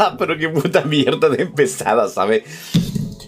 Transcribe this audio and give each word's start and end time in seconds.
¡Ah! 0.02 0.16
Pero 0.18 0.36
qué 0.38 0.48
puta 0.48 0.82
mierda 0.82 1.28
de 1.28 1.42
empezada, 1.42 2.08
¿sabes? 2.08 2.44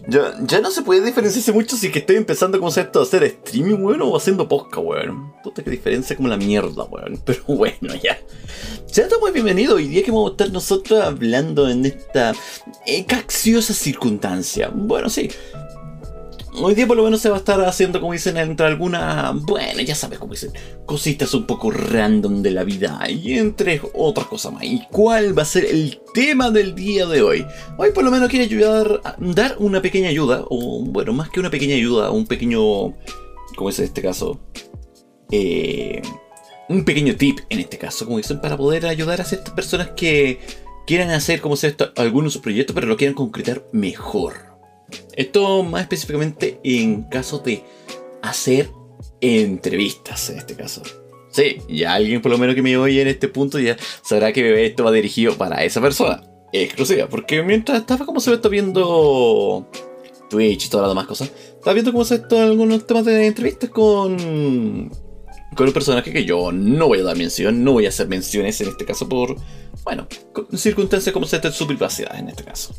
Ya, 0.09 0.35
ya 0.41 0.61
no 0.61 0.71
se 0.71 0.83
puede 0.83 1.05
diferenciarse 1.05 1.53
mucho 1.53 1.77
si 1.77 1.91
que 1.91 2.01
estoy 2.01 2.17
empezando 2.17 2.59
como 2.59 2.71
esto 2.71 3.01
a 3.01 3.03
hacer 3.03 3.23
streaming, 3.25 3.77
weón, 3.77 4.03
o 4.03 4.17
haciendo 4.17 4.49
podcast, 4.49 4.85
weón. 4.85 5.33
Puta 5.45 5.63
que 5.63 5.71
diferencia 5.71 6.17
como 6.17 6.29
la 6.29 6.37
mierda, 6.37 6.85
weón. 6.85 7.21
Pero 7.25 7.45
bueno, 7.47 7.95
ya. 8.03 8.19
Sean 8.87 9.09
todos 9.09 9.21
muy 9.21 9.33
bienvenidos. 9.33 9.77
Hoy 9.77 9.89
día 9.89 10.03
que 10.03 10.11
vamos 10.11 10.31
a 10.31 10.33
estar 10.33 10.51
nosotros 10.51 11.03
hablando 11.03 11.69
en 11.69 11.85
esta 11.85 12.33
eh, 12.87 13.05
caxiosa 13.05 13.75
circunstancia. 13.75 14.71
Bueno, 14.75 15.09
sí. 15.09 15.31
Hoy 16.55 16.75
día 16.75 16.87
por 16.87 16.99
lo 16.99 17.05
menos 17.05 17.23
se 17.23 17.31
va 17.31 17.37
a 17.37 17.39
estar 17.39 17.59
haciendo, 17.65 17.99
como 17.99 18.13
dicen, 18.13 18.37
entre 18.37 18.67
algunas, 18.67 19.35
bueno, 19.43 19.81
ya 19.81 19.95
sabes 19.95 20.19
cómo 20.19 20.35
dicen, 20.35 20.53
cositas 20.85 21.33
un 21.33 21.47
poco 21.47 21.71
random 21.71 22.43
de 22.43 22.51
la 22.51 22.63
vida 22.63 23.01
y 23.09 23.39
entre 23.39 23.81
otras 23.95 24.27
cosas 24.27 24.53
más. 24.53 24.65
¿Y 24.65 24.83
cuál 24.91 25.37
va 25.37 25.43
a 25.43 25.47
ser 25.47 25.65
el 25.65 26.03
tema 26.13 26.51
del 26.51 26.75
día 26.75 27.07
de 27.07 27.23
hoy? 27.23 27.47
Hoy 27.79 27.93
por 27.93 28.05
lo 28.05 28.11
menos 28.11 28.29
quiero 28.29 28.45
ayudar, 28.45 29.01
dar 29.19 29.57
una 29.61 29.81
pequeña 29.81 30.11
ayuda, 30.11 30.45
o 30.51 30.85
bueno, 30.85 31.15
más 31.15 31.31
que 31.31 31.41
una 31.41 31.49
pequeña 31.49 31.75
ayuda, 31.75 32.11
un 32.11 32.27
pequeño, 32.27 32.61
¿cómo 33.57 33.71
es 33.71 33.79
en 33.79 33.87
este 33.87 34.03
caso? 34.03 34.39
Eh, 35.31 36.03
un 36.69 36.85
pequeño 36.85 37.17
tip 37.17 37.39
en 37.49 37.61
este 37.61 37.79
caso, 37.79 38.05
como 38.05 38.19
dicen, 38.19 38.43
para 38.43 38.59
poder 38.59 38.85
ayudar 38.85 39.23
a 39.23 39.25
ciertas 39.25 39.55
personas 39.55 39.93
que 39.97 40.39
quieran 40.87 41.11
hacer, 41.11 41.41
como 41.41 41.57
se 41.57 41.69
esto, 41.69 41.93
algunos 41.97 42.37
proyectos, 42.37 42.75
pero 42.75 42.87
lo 42.87 42.99
quieran 42.99 43.15
concretar 43.15 43.65
mejor. 43.73 44.52
Esto 45.17 45.63
más 45.63 45.83
específicamente 45.83 46.61
en 46.65 47.05
caso 47.05 47.39
de 47.39 47.65
hacer 48.23 48.71
entrevistas, 49.21 50.31
en 50.31 50.39
este 50.39 50.55
caso. 50.55 50.83
Sí, 51.31 51.59
ya 51.69 51.95
alguien 51.95 52.21
por 52.21 52.31
lo 52.31 52.39
menos 52.39 52.55
que 52.55 52.63
me 52.63 52.77
oye 52.77 53.01
en 53.01 53.09
este 53.09 53.29
punto 53.29 53.59
ya 53.59 53.77
sabrá 54.03 54.33
que 54.33 54.67
esto 54.67 54.85
va 54.85 54.93
dirigido 54.93 55.35
para 55.35 55.65
esa 55.65 55.81
persona. 55.81 56.23
Exclusiva, 56.53 57.09
porque 57.09 57.43
mientras 57.43 57.81
estaba 57.81 58.05
como 58.05 58.21
se 58.21 58.29
ve 58.29 58.37
esto 58.37 58.51
viendo 58.51 59.67
Twitch 60.29 60.67
y 60.67 60.69
todas 60.69 60.85
las 60.85 60.91
demás 60.91 61.07
cosas, 61.07 61.33
estaba 61.55 61.73
viendo 61.73 61.93
cómo 61.93 62.05
se 62.05 62.17
esto 62.17 62.39
algunos 62.39 62.87
temas 62.87 63.07
de 63.07 63.27
entrevistas 63.27 63.71
con 63.71 64.91
con 65.55 65.67
un 65.67 65.73
personaje 65.73 66.13
que 66.13 66.25
yo 66.25 66.51
no 66.53 66.89
voy 66.89 67.01
a 67.01 67.05
dar 67.05 67.17
mención, 67.17 67.63
no 67.63 67.73
voy 67.73 67.87
a 67.87 67.91
hacer 67.91 68.09
menciones 68.09 68.61
en 68.61 68.69
este 68.69 68.85
caso 68.85 69.09
por, 69.09 69.37
bueno, 69.85 70.09
circunstancias 70.57 71.13
como 71.13 71.27
se 71.27 71.39
de 71.39 71.53
su 71.53 71.67
privacidad 71.67 72.19
en 72.19 72.29
este 72.29 72.45
caso. 72.45 72.75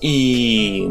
Y. 0.00 0.88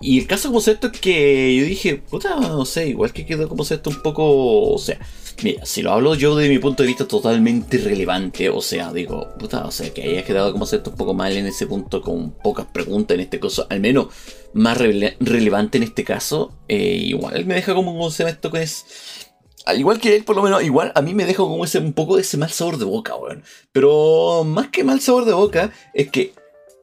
Y 0.00 0.18
el 0.18 0.26
caso 0.26 0.48
como 0.48 0.58
esto 0.58 0.88
es 0.88 1.00
que 1.00 1.56
yo 1.56 1.64
dije, 1.64 1.96
puta, 1.96 2.36
no 2.38 2.66
sé, 2.66 2.88
igual 2.88 3.12
que 3.12 3.24
quedó 3.24 3.48
como 3.48 3.62
esto 3.62 3.88
un 3.88 4.02
poco. 4.02 4.70
O 4.70 4.78
sea, 4.78 4.98
mira, 5.42 5.64
si 5.64 5.80
lo 5.80 5.92
hablo 5.92 6.14
yo 6.14 6.36
de 6.36 6.48
mi 6.50 6.58
punto 6.58 6.82
de 6.82 6.88
vista 6.88 7.08
totalmente 7.08 7.78
relevante, 7.78 8.50
o 8.50 8.60
sea, 8.60 8.92
digo, 8.92 9.28
puta, 9.38 9.64
o 9.64 9.70
sea, 9.70 9.92
que 9.94 10.02
haya 10.02 10.24
quedado 10.24 10.52
como 10.52 10.64
esto 10.64 10.90
un 10.90 10.96
poco 10.96 11.14
mal 11.14 11.34
en 11.34 11.46
ese 11.46 11.66
punto 11.66 12.02
con 12.02 12.32
pocas 12.32 12.66
preguntas 12.66 13.14
en 13.14 13.22
este 13.22 13.40
caso, 13.40 13.66
al 13.70 13.80
menos 13.80 14.08
más 14.52 14.76
relevante 14.76 15.78
en 15.78 15.84
este 15.84 16.04
caso, 16.04 16.52
eh, 16.68 16.96
igual 17.00 17.46
me 17.46 17.54
deja 17.54 17.74
como 17.74 17.92
un 17.92 18.12
esto 18.12 18.50
que 18.50 18.62
es. 18.62 18.84
Al 19.64 19.80
igual 19.80 19.98
que 19.98 20.14
él, 20.14 20.24
por 20.24 20.36
lo 20.36 20.42
menos, 20.42 20.62
igual 20.62 20.92
a 20.94 21.00
mí 21.00 21.14
me 21.14 21.24
deja 21.24 21.38
como 21.38 21.64
ese 21.64 21.78
un 21.78 21.94
poco 21.94 22.18
ese 22.18 22.36
mal 22.36 22.50
sabor 22.50 22.76
de 22.76 22.84
boca, 22.84 23.16
weón. 23.16 23.42
Pero 23.72 24.44
más 24.44 24.68
que 24.68 24.84
mal 24.84 25.00
sabor 25.00 25.24
de 25.24 25.32
boca, 25.32 25.72
es 25.94 26.10
que 26.10 26.34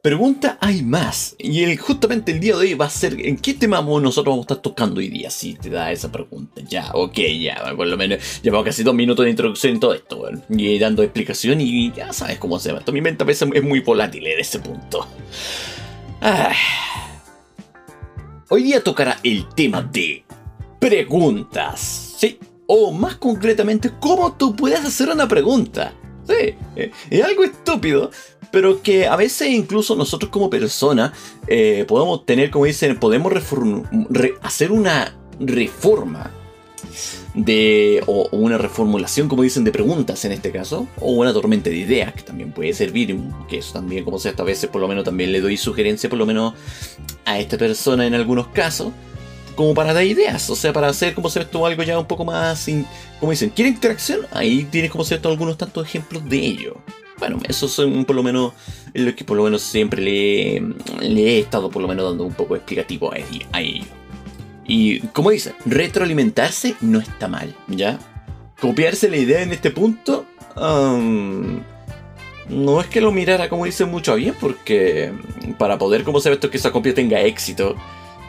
Pregunta 0.02 0.58
hay 0.60 0.82
más. 0.82 1.36
Y 1.38 1.62
el, 1.62 1.78
justamente 1.78 2.32
el 2.32 2.40
día 2.40 2.56
de 2.56 2.58
hoy 2.58 2.74
va 2.74 2.86
a 2.86 2.90
ser 2.90 3.24
en 3.24 3.36
qué 3.36 3.54
tema 3.54 3.80
nosotros 3.80 4.32
vamos 4.32 4.40
a 4.40 4.54
estar 4.54 4.58
tocando 4.58 4.98
hoy 4.98 5.06
día. 5.08 5.30
Si 5.30 5.54
te 5.54 5.70
da 5.70 5.92
esa 5.92 6.10
pregunta. 6.10 6.60
Ya, 6.68 6.90
ok, 6.92 7.18
ya. 7.40 7.72
Por 7.76 7.86
lo 7.86 7.96
menos 7.96 8.42
llevamos 8.42 8.66
casi 8.66 8.82
dos 8.82 8.96
minutos 8.96 9.24
de 9.24 9.30
introducción 9.30 9.74
en 9.74 9.80
todo 9.80 9.94
esto, 9.94 10.28
Y 10.48 10.76
dando 10.80 11.04
explicación 11.04 11.60
y 11.60 11.92
ya 11.92 12.12
sabes 12.12 12.38
cómo 12.38 12.58
se 12.58 12.72
va. 12.72 12.80
Esto 12.80 12.90
mi 12.90 13.00
mente 13.00 13.22
a 13.22 13.26
veces 13.28 13.48
es 13.54 13.62
muy 13.62 13.78
volátil 13.78 14.26
en 14.26 14.40
ese 14.40 14.58
punto. 14.58 15.06
Ah. 16.20 16.52
Hoy 18.48 18.64
día 18.64 18.82
tocará 18.82 19.20
el 19.22 19.46
tema 19.54 19.82
de 19.82 20.24
preguntas. 20.80 22.16
Sí. 22.18 22.40
O 22.66 22.90
más 22.90 23.18
concretamente, 23.18 23.92
cómo 24.00 24.32
tú 24.32 24.56
puedes 24.56 24.84
hacer 24.84 25.10
una 25.10 25.28
pregunta. 25.28 25.94
Sí, 26.26 26.54
eh, 26.76 26.90
es 27.10 27.24
algo 27.24 27.44
estúpido, 27.44 28.10
pero 28.50 28.82
que 28.82 29.06
a 29.06 29.16
veces 29.16 29.48
incluso 29.48 29.96
nosotros 29.96 30.30
como 30.30 30.50
personas 30.50 31.12
eh, 31.46 31.84
podemos 31.88 32.24
tener, 32.24 32.50
como 32.50 32.66
dicen, 32.66 32.98
podemos 32.98 33.32
hacer 34.42 34.72
una 34.72 35.16
reforma 35.40 36.30
de, 37.34 38.02
o, 38.06 38.28
una 38.32 38.58
reformulación, 38.58 39.28
como 39.28 39.42
dicen, 39.42 39.64
de 39.64 39.72
preguntas 39.72 40.24
en 40.24 40.32
este 40.32 40.52
caso, 40.52 40.86
o 41.00 41.12
una 41.12 41.32
tormenta 41.32 41.70
de 41.70 41.76
ideas 41.76 42.12
que 42.12 42.22
también 42.22 42.52
puede 42.52 42.72
servir, 42.74 43.18
que 43.48 43.58
eso 43.58 43.72
también, 43.72 44.04
como 44.04 44.18
sea, 44.18 44.34
a 44.36 44.42
veces 44.42 44.68
por 44.68 44.80
lo 44.80 44.88
menos 44.88 45.04
también 45.04 45.32
le 45.32 45.40
doy 45.40 45.56
sugerencia 45.56 46.10
por 46.10 46.18
lo 46.18 46.26
menos 46.26 46.54
a 47.24 47.38
esta 47.38 47.56
persona 47.56 48.06
en 48.06 48.14
algunos 48.14 48.48
casos, 48.48 48.92
como 49.54 49.74
para 49.74 49.92
dar 49.92 50.04
ideas, 50.04 50.48
o 50.50 50.56
sea, 50.56 50.72
para 50.72 50.88
hacer 50.88 51.14
como 51.14 51.28
se 51.28 51.40
esto 51.40 51.64
algo 51.66 51.82
ya 51.82 51.98
un 51.98 52.06
poco 52.06 52.24
más, 52.24 52.68
como 53.20 53.32
dicen, 53.32 53.50
¿quiere 53.50 53.70
interacción? 53.70 54.20
Ahí 54.32 54.64
tienes 54.70 54.90
como 54.90 55.04
cierto 55.04 55.28
algunos 55.28 55.56
tantos 55.56 55.86
ejemplos 55.86 56.28
de 56.28 56.38
ello. 56.38 56.76
Bueno, 57.18 57.38
eso 57.48 57.68
son 57.68 58.04
por 58.04 58.16
lo 58.16 58.22
menos 58.22 58.52
lo 58.94 59.14
que 59.14 59.24
por 59.24 59.36
lo 59.36 59.44
menos 59.44 59.62
siempre 59.62 60.02
le, 60.02 60.56
he 61.00 61.38
estado 61.38 61.70
por 61.70 61.80
lo 61.80 61.88
menos 61.88 62.04
dando 62.08 62.24
un 62.24 62.34
poco 62.34 62.56
explicativo 62.56 63.12
a, 63.12 63.60
ello. 63.60 63.86
Y 64.66 65.00
como 65.08 65.30
dice, 65.30 65.54
retroalimentarse 65.64 66.74
no 66.80 66.98
está 66.98 67.28
mal, 67.28 67.54
¿ya? 67.68 67.98
Copiarse 68.60 69.08
la 69.08 69.16
idea 69.16 69.42
en 69.42 69.52
este 69.52 69.70
punto, 69.70 70.26
um, 70.56 71.60
no 72.48 72.80
es 72.80 72.86
que 72.86 73.00
lo 73.00 73.12
mirara 73.12 73.48
como 73.48 73.66
dice 73.66 73.84
mucho 73.84 74.14
bien, 74.16 74.34
porque 74.40 75.12
para 75.58 75.78
poder, 75.78 76.04
como 76.04 76.20
se 76.20 76.32
esto, 76.32 76.50
que 76.50 76.56
esa 76.56 76.72
copia 76.72 76.94
tenga 76.94 77.20
éxito, 77.20 77.76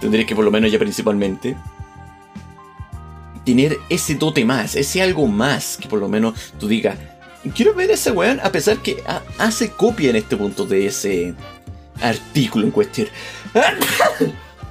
tendría 0.04 0.26
que 0.26 0.36
por 0.36 0.44
lo 0.44 0.52
menos 0.52 0.70
ya 0.70 0.78
principalmente 0.78 1.56
tener 3.46 3.78
ese 3.90 4.16
dote 4.16 4.44
más, 4.44 4.76
ese 4.76 5.02
algo 5.02 5.28
más 5.28 5.78
que 5.78 5.88
por 5.88 6.00
lo 6.00 6.10
menos 6.10 6.54
tú 6.60 6.68
digas, 6.68 6.98
quiero 7.56 7.74
ver 7.74 7.90
ese 7.90 8.12
weón, 8.12 8.42
a 8.44 8.52
pesar 8.52 8.80
que 8.80 9.02
hace 9.38 9.72
copia 9.72 10.10
en 10.10 10.18
este 10.18 10.36
punto 10.36 10.66
de 10.66 10.88
ese 10.88 11.34
artículo 12.02 12.66
en 12.66 12.72
cuestión. 12.72 13.08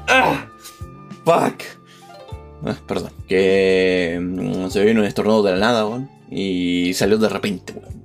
Ah, 0.08 0.46
fuck. 1.24 1.62
Ah, 2.66 2.76
perdón, 2.86 3.12
que 3.26 4.18
mm, 4.20 4.68
se 4.68 4.84
vino 4.84 5.00
un 5.00 5.06
estornudo 5.06 5.44
de 5.44 5.52
la 5.52 5.58
nada, 5.58 5.86
weón, 5.86 6.10
y 6.30 6.92
salió 6.92 7.16
de 7.16 7.28
repente, 7.28 7.72
weón. 7.72 8.02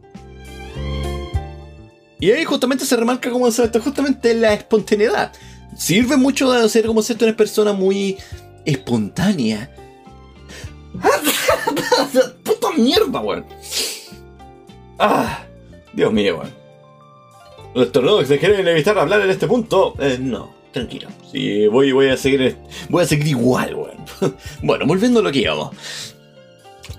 Y 2.19 2.31
ahí 2.31 2.45
justamente 2.45 2.85
se 2.85 2.95
remarca 2.95 3.29
como 3.29 3.51
se 3.51 3.67
justamente 3.79 4.33
la 4.33 4.53
espontaneidad. 4.53 5.33
Sirve 5.75 6.17
mucho 6.17 6.51
de 6.51 6.67
ser 6.69 6.85
como 6.85 7.01
ser 7.01 7.17
una 7.21 7.35
persona 7.35 7.73
muy 7.73 8.17
espontánea. 8.65 9.71
¡Puta 12.43 12.71
mierda, 12.77 13.19
weón! 13.19 13.45
¡Ah! 14.99 15.43
Dios 15.93 16.11
mío, 16.11 16.37
weón. 16.37 16.51
Los 17.73 17.91
tornados 17.91 18.27
se 18.27 18.39
quieren 18.39 18.67
evitar 18.67 18.97
hablar 18.97 19.21
en 19.21 19.29
este 19.29 19.47
punto. 19.47 19.93
Eh, 19.99 20.17
no, 20.19 20.53
tranquilo. 20.71 21.09
Sí, 21.31 21.67
voy, 21.67 21.91
voy 21.91 22.09
a 22.09 22.17
seguir. 22.17 22.57
Voy 22.89 23.03
a 23.03 23.07
seguir 23.07 23.27
igual, 23.27 23.75
weón. 23.75 23.97
bueno, 24.63 24.85
volviendo 24.85 25.19
a 25.19 25.23
lo 25.23 25.31
que 25.31 25.39
íbamos. 25.39 25.75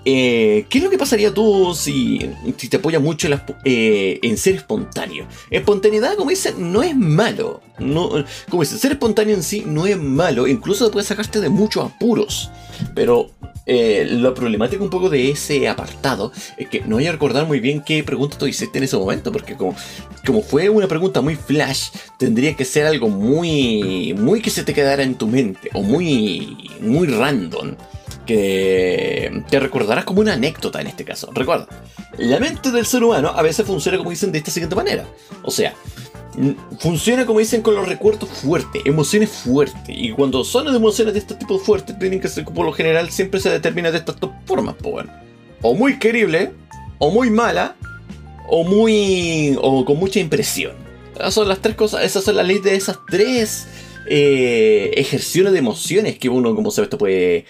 Eh, 0.05 0.65
¿Qué 0.69 0.77
es 0.77 0.83
lo 0.83 0.89
que 0.89 0.97
pasaría 0.97 1.33
tú 1.33 1.73
si, 1.75 2.19
te 2.69 2.77
apoyas 2.77 3.01
mucho 3.01 3.27
eh, 3.65 4.19
en, 4.21 4.37
ser 4.37 4.55
espontáneo? 4.55 5.27
Espontaneidad, 5.49 6.15
como 6.15 6.29
dicen, 6.29 6.71
no 6.71 6.83
es 6.83 6.95
malo. 6.95 7.61
No, 7.79 8.09
como 8.49 8.63
dicen, 8.63 8.79
ser 8.79 8.93
espontáneo 8.93 9.35
en 9.35 9.43
sí 9.43 9.63
no 9.65 9.85
es 9.85 9.97
malo. 9.97 10.47
Incluso 10.47 10.89
puede 10.91 11.05
sacarte 11.05 11.41
de 11.41 11.49
muchos 11.49 11.85
apuros. 11.85 12.49
Pero 12.95 13.31
eh, 13.65 14.07
lo 14.09 14.33
problemático 14.33 14.83
un 14.83 14.89
poco 14.89 15.09
de 15.09 15.31
ese 15.31 15.67
apartado 15.67 16.31
es 16.57 16.69
que 16.69 16.81
no 16.81 16.95
voy 16.95 17.07
a 17.07 17.11
recordar 17.11 17.45
muy 17.45 17.59
bien 17.59 17.83
qué 17.85 18.03
pregunta 18.03 18.37
tú 18.37 18.47
hiciste 18.47 18.77
en 18.77 18.85
ese 18.85 18.97
momento. 18.97 19.31
Porque 19.31 19.55
como, 19.55 19.75
como 20.25 20.41
fue 20.41 20.69
una 20.69 20.87
pregunta 20.87 21.21
muy 21.21 21.35
flash, 21.35 21.89
tendría 22.17 22.55
que 22.55 22.65
ser 22.65 22.85
algo 22.85 23.09
muy, 23.09 24.13
muy 24.17 24.41
que 24.41 24.49
se 24.49 24.63
te 24.63 24.73
quedara 24.73 25.03
en 25.03 25.15
tu 25.15 25.27
mente. 25.27 25.69
O 25.73 25.83
muy, 25.83 26.69
muy 26.79 27.07
random 27.07 27.75
que 28.29 29.43
te 29.49 29.59
recordarás 29.59 30.05
como 30.05 30.21
una 30.21 30.33
anécdota 30.33 30.79
en 30.79 30.85
este 30.85 31.03
caso. 31.03 31.31
Recuerda, 31.33 31.67
la 32.19 32.39
mente 32.39 32.69
del 32.69 32.85
ser 32.85 33.03
humano 33.03 33.29
a 33.29 33.41
veces 33.41 33.65
funciona 33.65 33.97
como 33.97 34.11
dicen 34.11 34.31
de 34.31 34.37
esta 34.37 34.51
siguiente 34.51 34.75
manera. 34.75 35.03
O 35.41 35.49
sea, 35.49 35.73
funciona 36.77 37.25
como 37.25 37.39
dicen 37.39 37.63
con 37.63 37.73
los 37.73 37.87
recuerdos 37.87 38.29
fuertes, 38.29 38.83
emociones 38.85 39.31
fuertes. 39.31 39.95
Y 39.97 40.11
cuando 40.11 40.43
son 40.43 40.67
emociones 40.67 41.15
de 41.15 41.21
este 41.21 41.33
tipo 41.33 41.57
fuertes, 41.57 41.97
tienen 41.97 42.19
que 42.19 42.27
ser 42.27 42.45
por 42.45 42.67
lo 42.67 42.71
general 42.71 43.09
siempre 43.09 43.39
se 43.39 43.49
determina 43.49 43.89
de 43.89 43.97
estas 43.97 44.19
dos 44.19 44.29
formas. 44.45 44.75
Pues 44.79 45.07
O 45.63 45.73
muy 45.73 45.97
querible, 45.97 46.51
o 46.99 47.09
muy 47.09 47.31
mala, 47.31 47.77
o 48.47 48.63
muy. 48.63 49.57
o 49.59 49.83
con 49.85 49.97
mucha 49.97 50.19
impresión. 50.19 50.73
Esas 51.15 51.33
son 51.33 51.47
las 51.47 51.63
tres 51.63 51.75
cosas, 51.75 52.03
esas 52.03 52.23
son 52.23 52.35
las 52.35 52.45
leyes 52.45 52.63
de 52.63 52.75
esas 52.75 52.99
tres 53.09 53.65
eh, 54.05 54.91
ejerciones 54.97 55.51
de 55.51 55.59
emociones 55.59 56.19
que 56.19 56.29
uno, 56.29 56.53
como 56.55 56.69
se 56.69 56.81
ve, 56.81 56.85
esto 56.85 56.99
puede 56.99 57.45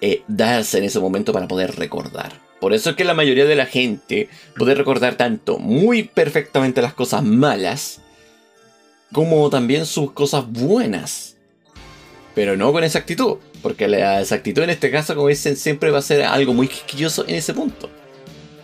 eh, 0.00 0.22
darse 0.28 0.78
en 0.78 0.84
ese 0.84 1.00
momento 1.00 1.32
para 1.32 1.48
poder 1.48 1.76
recordar. 1.76 2.32
Por 2.60 2.74
eso 2.74 2.90
es 2.90 2.96
que 2.96 3.04
la 3.04 3.14
mayoría 3.14 3.46
de 3.46 3.56
la 3.56 3.66
gente 3.66 4.28
puede 4.56 4.74
recordar 4.74 5.16
tanto 5.16 5.58
muy 5.58 6.04
perfectamente 6.04 6.82
las 6.82 6.94
cosas 6.94 7.22
malas 7.22 8.00
como 9.12 9.48
también 9.50 9.86
sus 9.86 10.12
cosas 10.12 10.46
buenas. 10.46 11.36
Pero 12.34 12.56
no 12.56 12.72
con 12.72 12.84
esa 12.84 13.00
actitud, 13.00 13.38
porque 13.62 13.88
la 13.88 14.20
exactitud 14.20 14.62
en 14.62 14.70
este 14.70 14.90
caso, 14.90 15.14
como 15.14 15.28
dicen, 15.28 15.56
siempre 15.56 15.90
va 15.90 15.98
a 15.98 16.02
ser 16.02 16.22
algo 16.22 16.54
muy 16.54 16.68
quisquilloso 16.68 17.24
en 17.26 17.34
ese 17.34 17.54
punto. 17.54 17.90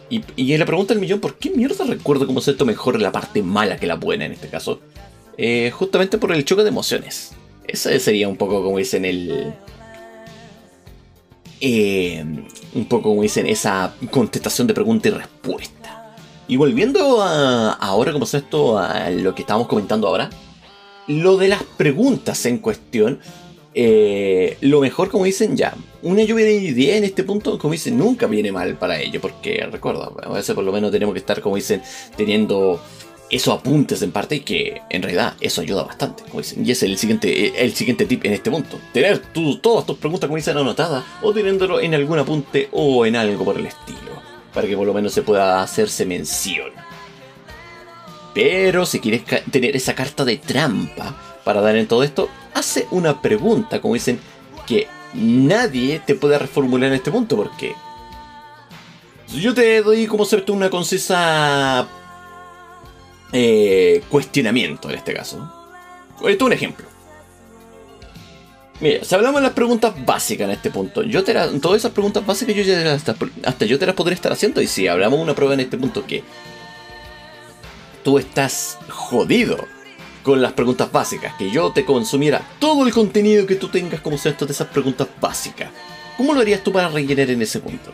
Y, 0.08 0.22
y 0.36 0.56
la 0.56 0.66
pregunta 0.66 0.94
del 0.94 1.00
millón, 1.00 1.20
¿por 1.20 1.36
qué 1.36 1.50
mierda 1.50 1.84
recuerdo 1.84 2.26
cómo 2.26 2.38
esto 2.38 2.64
mejor 2.64 3.00
la 3.00 3.10
parte 3.10 3.42
mala 3.42 3.76
que 3.76 3.86
la 3.86 3.96
buena 3.96 4.24
en 4.24 4.32
este 4.32 4.48
caso? 4.48 4.80
Eh, 5.36 5.70
justamente 5.72 6.18
por 6.18 6.32
el 6.32 6.44
choque 6.44 6.62
de 6.62 6.68
emociones. 6.68 7.32
Ese 7.66 7.98
sería 7.98 8.28
un 8.28 8.36
poco 8.36 8.62
como 8.62 8.78
dicen 8.78 9.04
el, 9.04 9.52
eh, 11.60 12.24
un 12.74 12.84
poco 12.86 13.10
como 13.10 13.22
dicen, 13.22 13.46
esa 13.46 13.94
contestación 14.10 14.66
de 14.66 14.74
pregunta 14.74 15.08
y 15.08 15.12
respuesta. 15.12 16.16
Y 16.48 16.56
volviendo 16.56 17.22
a, 17.22 17.72
ahora, 17.72 18.12
como 18.12 18.24
es 18.24 18.34
esto, 18.34 18.78
a 18.78 19.10
lo 19.10 19.34
que 19.34 19.42
estábamos 19.42 19.66
comentando 19.66 20.06
ahora, 20.06 20.30
lo 21.08 21.36
de 21.36 21.48
las 21.48 21.62
preguntas 21.62 22.46
en 22.46 22.58
cuestión, 22.58 23.20
eh, 23.74 24.56
lo 24.60 24.80
mejor, 24.80 25.10
como 25.10 25.24
dicen 25.24 25.56
ya, 25.56 25.74
una 26.02 26.22
lluvia 26.22 26.46
de 26.46 26.54
ideas 26.54 26.98
en 26.98 27.04
este 27.04 27.24
punto, 27.24 27.58
como 27.58 27.72
dicen, 27.72 27.98
nunca 27.98 28.26
viene 28.26 28.52
mal 28.52 28.76
para 28.76 29.00
ello, 29.00 29.20
porque 29.20 29.66
recuerda, 29.70 30.10
a 30.22 30.32
veces 30.32 30.54
por 30.54 30.64
lo 30.64 30.72
menos 30.72 30.90
tenemos 30.90 31.12
que 31.12 31.18
estar, 31.18 31.40
como 31.40 31.56
dicen, 31.56 31.82
teniendo 32.16 32.80
esos 33.30 33.58
apuntes 33.58 34.02
en 34.02 34.12
parte 34.12 34.36
y 34.36 34.40
que 34.40 34.82
en 34.88 35.02
realidad 35.02 35.34
eso 35.40 35.60
ayuda 35.60 35.82
bastante, 35.84 36.22
como 36.24 36.40
dicen. 36.40 36.64
Y 36.64 36.70
es 36.70 36.82
el 36.82 36.96
siguiente, 36.96 37.62
el 37.62 37.74
siguiente 37.74 38.06
tip 38.06 38.24
en 38.24 38.32
este 38.32 38.50
punto. 38.50 38.78
Tener 38.92 39.18
todas 39.60 39.86
tus 39.86 39.98
preguntas, 39.98 40.28
como 40.28 40.36
dicen, 40.36 40.56
anotadas 40.56 41.04
o 41.22 41.32
teniéndolo 41.32 41.80
en 41.80 41.94
algún 41.94 42.18
apunte 42.18 42.68
o 42.72 43.04
en 43.04 43.16
algo 43.16 43.44
por 43.44 43.58
el 43.58 43.66
estilo. 43.66 44.22
Para 44.54 44.66
que 44.66 44.76
por 44.76 44.86
lo 44.86 44.94
menos 44.94 45.12
se 45.12 45.22
pueda 45.22 45.62
hacerse 45.62 46.06
mención. 46.06 46.70
Pero 48.32 48.86
si 48.86 49.00
quieres 49.00 49.22
tener 49.50 49.74
esa 49.74 49.94
carta 49.94 50.24
de 50.24 50.36
trampa 50.36 51.16
para 51.44 51.60
dar 51.60 51.76
en 51.76 51.88
todo 51.88 52.02
esto, 52.02 52.28
hace 52.54 52.86
una 52.90 53.20
pregunta, 53.20 53.80
como 53.80 53.94
dicen, 53.94 54.20
que 54.66 54.88
nadie 55.14 56.00
te 56.04 56.14
puede 56.14 56.38
reformular 56.38 56.88
en 56.88 56.96
este 56.96 57.10
punto, 57.10 57.36
porque 57.36 57.74
yo 59.34 59.54
te 59.54 59.82
doy 59.82 60.06
como 60.06 60.24
ser 60.24 60.44
una 60.48 60.70
concisa 60.70 61.86
eh, 63.32 64.02
cuestionamiento 64.08 64.88
en 64.90 64.96
este 64.96 65.14
caso. 65.14 65.52
Esto 66.16 66.28
es 66.28 66.42
un 66.42 66.52
ejemplo. 66.52 66.86
Mira, 68.80 69.04
si 69.04 69.14
hablamos 69.14 69.40
de 69.40 69.46
las 69.46 69.54
preguntas 69.54 69.94
básicas 70.04 70.44
en 70.46 70.50
este 70.50 70.70
punto, 70.70 71.02
yo 71.02 71.24
te 71.24 71.32
todas 71.60 71.78
esas 71.78 71.92
preguntas 71.92 72.26
básicas 72.26 72.54
yo 72.54 72.62
ya 72.62 72.92
hasta, 72.92 73.16
hasta 73.44 73.64
yo 73.64 73.78
te 73.78 73.86
las 73.86 73.94
podré 73.94 74.14
estar 74.14 74.32
haciendo. 74.32 74.60
Y 74.60 74.66
si 74.66 74.86
hablamos 74.86 75.18
de 75.18 75.24
una 75.24 75.34
prueba 75.34 75.54
en 75.54 75.60
este 75.60 75.78
punto 75.78 76.06
que 76.06 76.22
tú 78.04 78.18
estás 78.18 78.78
jodido 78.88 79.66
con 80.22 80.42
las 80.42 80.52
preguntas 80.52 80.92
básicas, 80.92 81.34
que 81.38 81.50
yo 81.50 81.72
te 81.72 81.84
consumiera 81.84 82.42
todo 82.58 82.86
el 82.86 82.92
contenido 82.92 83.46
que 83.46 83.56
tú 83.56 83.68
tengas 83.68 84.00
como 84.00 84.16
esto 84.16 84.44
de 84.44 84.52
esas 84.52 84.68
preguntas 84.68 85.08
básicas, 85.20 85.70
¿cómo 86.16 86.34
lo 86.34 86.40
harías 86.40 86.62
tú 86.62 86.72
para 86.72 86.88
rellenar 86.88 87.30
en 87.30 87.42
ese 87.42 87.60
punto? 87.60 87.92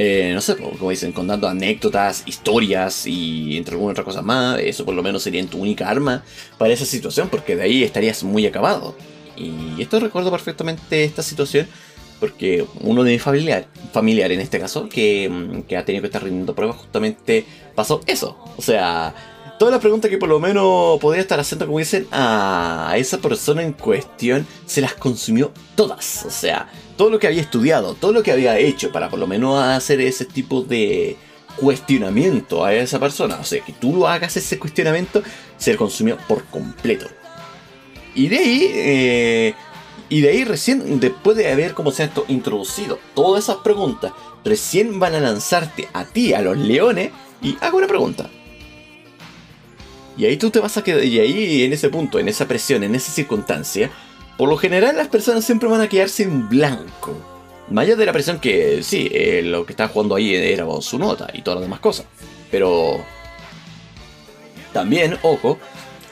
Eh, 0.00 0.30
no 0.32 0.40
sé, 0.40 0.56
como 0.56 0.90
dicen, 0.90 1.10
contando 1.10 1.48
anécdotas, 1.48 2.22
historias 2.24 3.04
y 3.04 3.56
entre 3.56 3.74
algunas 3.74 3.94
otras 3.94 4.04
cosas 4.04 4.24
más, 4.24 4.60
eso 4.60 4.84
por 4.84 4.94
lo 4.94 5.02
menos 5.02 5.24
sería 5.24 5.44
tu 5.46 5.58
única 5.58 5.90
arma 5.90 6.22
para 6.56 6.72
esa 6.72 6.84
situación, 6.84 7.28
porque 7.28 7.56
de 7.56 7.62
ahí 7.62 7.82
estarías 7.82 8.22
muy 8.22 8.46
acabado. 8.46 8.94
Y 9.36 9.82
esto 9.82 9.98
recuerdo 9.98 10.30
perfectamente 10.30 11.02
esta 11.02 11.24
situación, 11.24 11.66
porque 12.20 12.64
uno 12.80 13.02
de 13.02 13.10
mis 13.10 13.22
familiares, 13.22 13.66
familiar 13.92 14.30
en 14.30 14.38
este 14.38 14.60
caso, 14.60 14.88
que, 14.88 15.64
que 15.66 15.76
ha 15.76 15.84
tenido 15.84 16.02
que 16.02 16.06
estar 16.06 16.22
rindiendo 16.22 16.54
pruebas, 16.54 16.76
justamente 16.76 17.44
pasó 17.74 18.00
eso. 18.06 18.38
O 18.56 18.62
sea, 18.62 19.16
todas 19.58 19.72
las 19.72 19.80
preguntas 19.80 20.10
que 20.10 20.18
por 20.18 20.28
lo 20.28 20.38
menos 20.38 20.98
podría 21.00 21.22
estar 21.22 21.40
haciendo, 21.40 21.66
como 21.66 21.78
dicen, 21.78 22.06
a 22.12 22.94
esa 22.96 23.18
persona 23.18 23.62
en 23.62 23.72
cuestión, 23.72 24.46
se 24.66 24.80
las 24.80 24.94
consumió 24.94 25.52
todas. 25.74 26.24
O 26.24 26.30
sea, 26.30 26.70
todo 26.96 27.10
lo 27.10 27.18
que 27.18 27.26
había 27.26 27.42
estudiado, 27.42 27.94
todo 27.94 28.12
lo 28.12 28.22
que 28.22 28.32
había 28.32 28.58
hecho 28.58 28.92
para 28.92 29.10
por 29.10 29.18
lo 29.18 29.26
menos 29.26 29.60
hacer 29.62 30.00
ese 30.00 30.24
tipo 30.24 30.62
de 30.62 31.16
cuestionamiento 31.56 32.64
a 32.64 32.72
esa 32.72 33.00
persona. 33.00 33.38
O 33.40 33.44
sea, 33.44 33.62
que 33.64 33.72
tú 33.72 33.94
lo 33.94 34.08
hagas 34.08 34.36
ese 34.36 34.58
cuestionamiento, 34.58 35.22
se 35.58 35.72
le 35.72 35.76
consumió 35.76 36.16
por 36.28 36.44
completo. 36.44 37.06
Y 38.14 38.28
de 38.28 38.38
ahí, 38.38 38.70
eh, 38.72 39.54
y 40.08 40.20
de 40.20 40.28
ahí 40.30 40.44
recién, 40.44 41.00
después 41.00 41.36
de 41.36 41.52
haber, 41.52 41.74
como 41.74 41.90
se 41.90 42.04
ha 42.04 42.10
introducido 42.28 42.98
todas 43.14 43.44
esas 43.44 43.56
preguntas, 43.58 44.12
recién 44.44 44.98
van 44.98 45.14
a 45.14 45.20
lanzarte 45.20 45.88
a 45.92 46.04
ti, 46.04 46.32
a 46.32 46.40
los 46.40 46.56
leones, 46.56 47.10
y 47.42 47.56
hago 47.60 47.78
una 47.78 47.86
pregunta. 47.86 48.30
Y 50.18 50.26
ahí 50.26 50.36
tú 50.36 50.50
te 50.50 50.58
vas 50.58 50.76
a 50.76 50.82
quedar, 50.82 51.04
y 51.04 51.20
ahí 51.20 51.62
en 51.62 51.72
ese 51.72 51.88
punto, 51.90 52.18
en 52.18 52.28
esa 52.28 52.48
presión, 52.48 52.82
en 52.82 52.96
esa 52.96 53.12
circunstancia, 53.12 53.88
por 54.36 54.48
lo 54.48 54.56
general 54.56 54.96
las 54.96 55.06
personas 55.06 55.44
siempre 55.44 55.68
van 55.68 55.80
a 55.80 55.88
quedarse 55.88 56.24
en 56.24 56.48
blanco. 56.48 57.14
Más 57.70 57.84
allá 57.84 57.94
de 57.94 58.04
la 58.04 58.12
presión 58.12 58.40
que 58.40 58.82
sí, 58.82 59.08
eh, 59.12 59.42
lo 59.44 59.64
que 59.64 59.72
estaba 59.72 59.90
jugando 59.90 60.16
ahí 60.16 60.34
era 60.34 60.64
su 60.80 60.98
nota 60.98 61.28
y 61.32 61.42
todas 61.42 61.60
las 61.60 61.66
demás 61.66 61.78
cosas. 61.78 62.06
Pero 62.50 63.04
también, 64.72 65.18
ojo, 65.22 65.58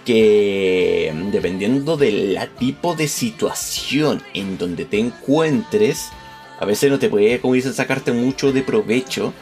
que 0.05 1.12
dependiendo 1.32 1.97
del 1.97 2.38
tipo 2.58 2.94
de 2.94 3.08
situación 3.08 4.23
en 4.35 4.56
donde 4.56 4.85
te 4.85 5.00
encuentres, 5.00 6.11
a 6.61 6.64
veces 6.64 6.93
no 6.93 7.00
te 7.00 7.08
puede, 7.08 7.41
como 7.41 7.55
dicen, 7.55 7.75
sacarte 7.75 8.12
mucho 8.12 8.53
de 8.53 8.62
provecho 8.62 9.32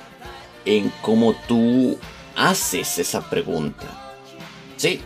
en 0.64 0.90
cómo 1.02 1.34
tú 1.46 1.99
haces 2.34 2.99
esa 2.99 3.28
pregunta. 3.28 4.03
Sí, 4.76 5.00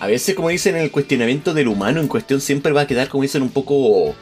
a 0.00 0.06
veces, 0.06 0.34
como 0.34 0.48
dicen, 0.48 0.76
el 0.76 0.90
cuestionamiento 0.90 1.54
del 1.54 1.68
humano 1.68 2.00
en 2.00 2.08
cuestión 2.08 2.40
siempre 2.40 2.72
va 2.72 2.82
a 2.82 2.86
quedar, 2.86 3.08
como 3.08 3.22
dicen, 3.22 3.42
un 3.42 3.50
poco... 3.50 4.14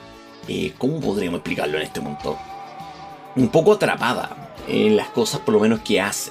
Eh, 0.49 0.73
¿Cómo 0.79 1.01
podríamos 1.01 1.39
explicarlo 1.39 1.77
en 1.77 1.83
este 1.83 2.01
momento? 2.01 2.39
Un 3.35 3.49
poco 3.49 3.73
atrapada 3.73 4.55
en 4.69 4.97
las 4.97 5.09
cosas 5.09 5.41
por 5.41 5.55
lo 5.55 5.61
menos 5.61 5.81
que 5.81 6.01
hace. 6.01 6.31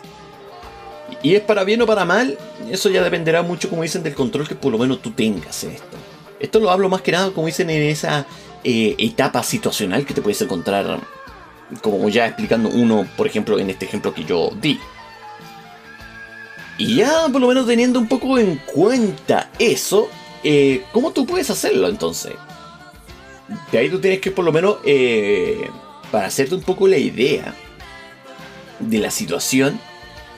Y 1.22 1.36
es 1.36 1.42
para 1.42 1.64
bien 1.64 1.82
o 1.82 1.86
para 1.86 2.06
mal, 2.06 2.38
eso 2.72 2.90
ya 2.90 3.04
dependerá 3.04 3.44
mucho, 3.44 3.70
como 3.70 3.84
dicen, 3.84 4.04
del 4.04 4.16
control 4.16 4.48
que 4.48 4.56
por 4.56 4.72
lo 4.72 4.78
menos 4.78 5.02
tú 5.02 5.12
tengas 5.12 5.64
en 5.64 5.72
esto. 5.72 5.98
Esto 6.40 6.60
lo 6.60 6.72
hablo 6.72 6.90
más 6.90 7.02
que 7.02 7.12
nada, 7.12 7.32
como 7.32 7.48
dicen, 7.48 7.70
en 7.70 7.84
esa 7.84 8.26
eh, 8.64 8.96
etapa 8.98 9.44
situacional 9.44 10.06
que 10.06 10.14
te 10.14 10.22
puedes 10.22 10.42
encontrar, 10.42 11.00
como 11.82 12.10
ya 12.10 12.26
explicando 12.26 12.70
uno, 12.70 13.08
por 13.16 13.28
ejemplo, 13.28 13.60
en 13.60 13.70
este 13.70 13.86
ejemplo 13.86 14.14
que 14.14 14.24
yo 14.24 14.50
di. 14.60 14.80
Y 16.78 16.96
ya 16.96 17.28
por 17.32 17.42
lo 17.42 17.48
menos 17.48 17.66
teniendo 17.68 18.00
un 18.00 18.08
poco 18.08 18.38
en 18.38 18.58
cuenta 18.58 19.50
eso, 19.60 20.10
eh, 20.44 20.84
¿cómo 20.92 21.12
tú 21.12 21.26
puedes 21.26 21.50
hacerlo 21.50 21.88
entonces? 21.88 22.34
De 23.72 23.78
ahí 23.78 23.90
tú 23.90 24.00
tienes 24.00 24.20
que 24.20 24.32
por 24.32 24.44
lo 24.44 24.52
menos, 24.52 24.78
eh, 24.84 25.70
para 26.12 26.28
hacerte 26.28 26.56
un 26.56 26.62
poco 26.62 26.88
la 26.88 26.98
idea 26.98 27.56
de 28.80 28.98
la 28.98 29.12
situación, 29.12 29.80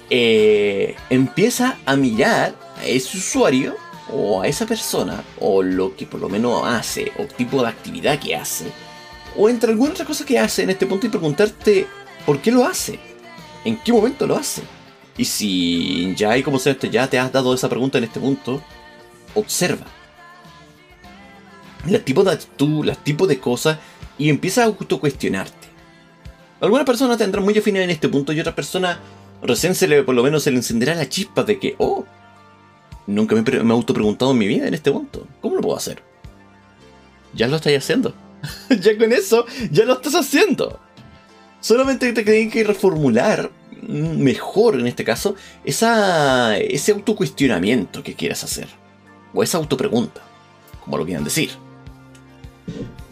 eh, 0.10 0.96
empieza 1.10 1.77
a 1.86 1.96
mirar 1.96 2.56
a 2.77 2.86
ese 2.86 3.17
usuario 3.17 3.75
o 4.10 4.41
a 4.41 4.48
esa 4.48 4.65
persona 4.65 5.24
o 5.39 5.63
lo 5.63 5.96
que 5.96 6.06
por 6.06 6.22
lo 6.22 6.29
menos 6.29 6.65
hace 6.65 7.12
o 7.17 7.25
tipo 7.25 7.62
de 7.62 7.67
actividad 7.67 8.20
que 8.20 8.36
hace 8.36 8.72
o 9.36 9.50
entre 9.50 9.72
algunas 9.72 9.94
otras 9.94 10.08
cosas 10.08 10.25
que 10.25 10.39
hace 10.39 10.63
en 10.63 10.70
este 10.70 10.86
punto 10.86 11.08
y 11.08 11.10
preguntarte 11.10 11.88
por 12.25 12.39
qué 12.39 12.51
lo 12.51 12.65
hace, 12.65 13.00
en 13.65 13.77
qué 13.77 13.91
momento 13.94 14.25
lo 14.25 14.36
hace. 14.36 14.62
Y 15.18 15.26
si 15.26 16.14
ya 16.16 16.32
hay 16.32 16.44
como 16.44 16.58
esto, 16.58 16.88
ya 16.88 17.10
te 17.10 17.18
has 17.18 17.32
dado 17.32 17.54
esa 17.54 17.70
pregunta 17.70 17.98
en 17.98 18.04
este 18.04 18.20
punto, 18.20 18.62
observa. 19.34 19.86
Los 21.88 22.04
tipos 22.06 22.26
de 22.26 22.32
actitud, 22.32 22.86
los 22.86 22.98
tipos 23.04 23.28
de 23.28 23.40
cosas, 23.40 23.80
y 24.18 24.30
empieza 24.30 24.64
a 24.64 24.66
autocuestionarte. 24.66 25.68
Algunas 26.60 26.86
personas 26.86 27.18
tendrán 27.18 27.44
muy 27.44 27.58
afinidad 27.58 27.84
en 27.84 27.92
este 27.92 28.10
punto 28.10 28.34
y 28.34 28.40
otras 28.40 28.56
personas 28.56 28.98
recién 29.42 29.76
se 29.76 29.88
le, 29.88 30.04
por 30.04 30.16
lo 30.16 30.24
menos 30.24 30.44
se 30.44 30.52
le 30.52 30.58
encenderá 30.58 30.96
la 30.96 31.08
chispa 31.08 31.44
de 31.44 31.60
que, 31.60 31.76
oh, 31.78 32.06
nunca 33.06 33.36
me, 33.36 33.42
me 33.42 33.74
he 33.74 33.78
autopreguntado 33.78 34.32
en 34.32 34.38
mi 34.38 34.48
vida 34.48 34.68
en 34.68 34.74
este 34.74 34.92
punto. 34.92 35.28
¿Cómo 35.42 35.56
lo 35.56 35.62
puedo 35.62 35.78
hacer? 35.78 36.02
Ya 37.34 37.48
lo 37.48 37.58
estáis 37.58 37.78
haciendo. 37.78 38.14
ya 38.82 38.98
con 38.98 39.12
eso, 39.12 39.46
ya 39.72 39.86
lo 39.86 39.94
estás 39.94 40.16
haciendo. 40.16 40.80
Solamente 41.60 42.12
te 42.14 42.24
tienen 42.24 42.52
que 42.52 42.64
reformular 42.64 43.52
mejor 43.84 44.80
en 44.80 44.88
este 44.88 45.04
caso 45.04 45.36
ese 45.64 46.92
autocuestionamiento 46.92 48.04
que 48.04 48.14
quieras 48.14 48.44
hacer. 48.44 48.68
O 49.34 49.44
esa 49.44 49.58
autopregunta, 49.58 50.22
como 50.84 50.98
lo 50.98 51.06
quieran 51.06 51.24
decir. 51.24 51.52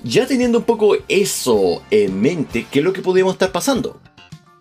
Ya 0.03 0.27
teniendo 0.27 0.59
un 0.59 0.63
poco 0.65 0.95
eso 1.07 1.81
en 1.89 2.21
mente, 2.21 2.67
¿qué 2.71 2.79
es 2.79 2.85
lo 2.85 2.93
que 2.93 3.01
podríamos 3.01 3.33
estar 3.33 3.51
pasando? 3.51 3.99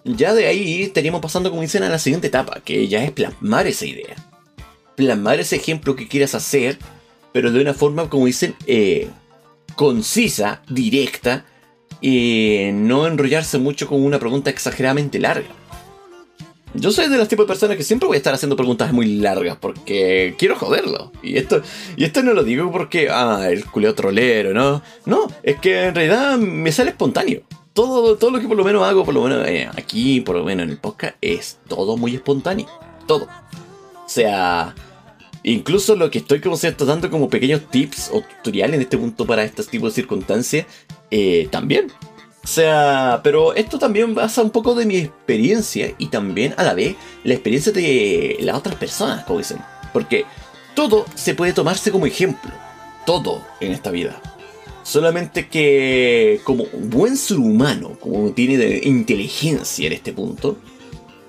Ya 0.04 0.34
de 0.34 0.46
ahí 0.46 0.82
estaríamos 0.82 1.20
pasando, 1.20 1.50
como 1.50 1.62
dicen, 1.62 1.82
a 1.82 1.88
la 1.88 1.98
siguiente 1.98 2.26
etapa, 2.26 2.60
que 2.64 2.88
ya 2.88 3.02
es 3.02 3.10
plasmar 3.10 3.66
esa 3.66 3.86
idea. 3.86 4.14
Plasmar 4.96 5.40
ese 5.40 5.56
ejemplo 5.56 5.96
que 5.96 6.08
quieras 6.08 6.34
hacer, 6.34 6.78
pero 7.32 7.50
de 7.50 7.60
una 7.60 7.74
forma, 7.74 8.08
como 8.08 8.26
dicen, 8.26 8.54
eh, 8.66 9.08
concisa, 9.76 10.62
directa, 10.68 11.46
y 12.00 12.70
no 12.74 13.06
enrollarse 13.06 13.58
mucho 13.58 13.88
con 13.88 14.02
una 14.02 14.18
pregunta 14.18 14.50
exageradamente 14.50 15.18
larga. 15.18 15.48
Yo 16.74 16.90
soy 16.90 17.08
de 17.08 17.16
los 17.16 17.28
tipos 17.28 17.46
de 17.46 17.48
personas 17.48 17.76
que 17.76 17.84
siempre 17.84 18.08
voy 18.08 18.16
a 18.16 18.18
estar 18.18 18.34
haciendo 18.34 18.56
preguntas 18.56 18.92
muy 18.92 19.06
largas 19.06 19.56
porque 19.60 20.34
quiero 20.36 20.56
joderlo. 20.56 21.12
Y 21.22 21.36
esto, 21.36 21.62
y 21.96 22.04
esto 22.04 22.22
no 22.22 22.34
lo 22.34 22.42
digo 22.42 22.70
porque, 22.72 23.08
ah, 23.10 23.48
el 23.48 23.64
culeo 23.66 23.94
trolero, 23.94 24.52
¿no? 24.52 24.82
No, 25.06 25.28
es 25.44 25.60
que 25.60 25.84
en 25.84 25.94
realidad 25.94 26.36
me 26.36 26.72
sale 26.72 26.90
espontáneo. 26.90 27.42
Todo, 27.72 28.16
todo 28.16 28.30
lo 28.30 28.40
que 28.40 28.48
por 28.48 28.56
lo 28.56 28.64
menos 28.64 28.82
hago, 28.82 29.04
por 29.04 29.14
lo 29.14 29.22
menos 29.22 29.46
eh, 29.46 29.68
aquí, 29.76 30.20
por 30.20 30.36
lo 30.36 30.44
menos 30.44 30.64
en 30.64 30.70
el 30.70 30.78
podcast, 30.78 31.16
es 31.20 31.58
todo 31.68 31.96
muy 31.96 32.16
espontáneo. 32.16 32.66
Todo. 33.06 33.24
O 33.24 34.08
sea, 34.08 34.74
incluso 35.44 35.94
lo 35.94 36.10
que 36.10 36.18
estoy 36.18 36.40
como 36.40 36.56
cierto 36.56 36.86
dando 36.86 37.08
como 37.08 37.28
pequeños 37.28 37.70
tips 37.70 38.10
o 38.12 38.20
tutoriales 38.20 38.76
en 38.76 38.82
este 38.82 38.98
punto 38.98 39.26
para 39.26 39.44
este 39.44 39.62
tipo 39.62 39.86
de 39.86 39.92
circunstancias, 39.92 40.66
eh, 41.12 41.48
también 41.52 41.92
o 42.44 42.46
sea, 42.46 43.20
pero 43.24 43.54
esto 43.54 43.78
también 43.78 44.14
basa 44.14 44.42
un 44.42 44.50
poco 44.50 44.74
de 44.74 44.84
mi 44.84 44.98
experiencia 44.98 45.94
y 45.96 46.08
también 46.08 46.54
a 46.58 46.62
la 46.62 46.74
vez 46.74 46.94
la 47.24 47.32
experiencia 47.32 47.72
de 47.72 48.36
las 48.40 48.58
otras 48.58 48.74
personas, 48.74 49.24
como 49.24 49.38
dicen. 49.38 49.58
Porque 49.94 50.26
todo 50.74 51.06
se 51.14 51.34
puede 51.34 51.54
tomarse 51.54 51.90
como 51.90 52.04
ejemplo. 52.04 52.52
Todo 53.06 53.42
en 53.60 53.72
esta 53.72 53.90
vida. 53.90 54.20
Solamente 54.82 55.48
que 55.48 56.42
como 56.44 56.66
buen 56.66 57.16
ser 57.16 57.38
humano, 57.38 57.96
como 57.98 58.30
tiene 58.32 58.58
de 58.58 58.82
inteligencia 58.84 59.86
en 59.86 59.94
este 59.94 60.12
punto, 60.12 60.58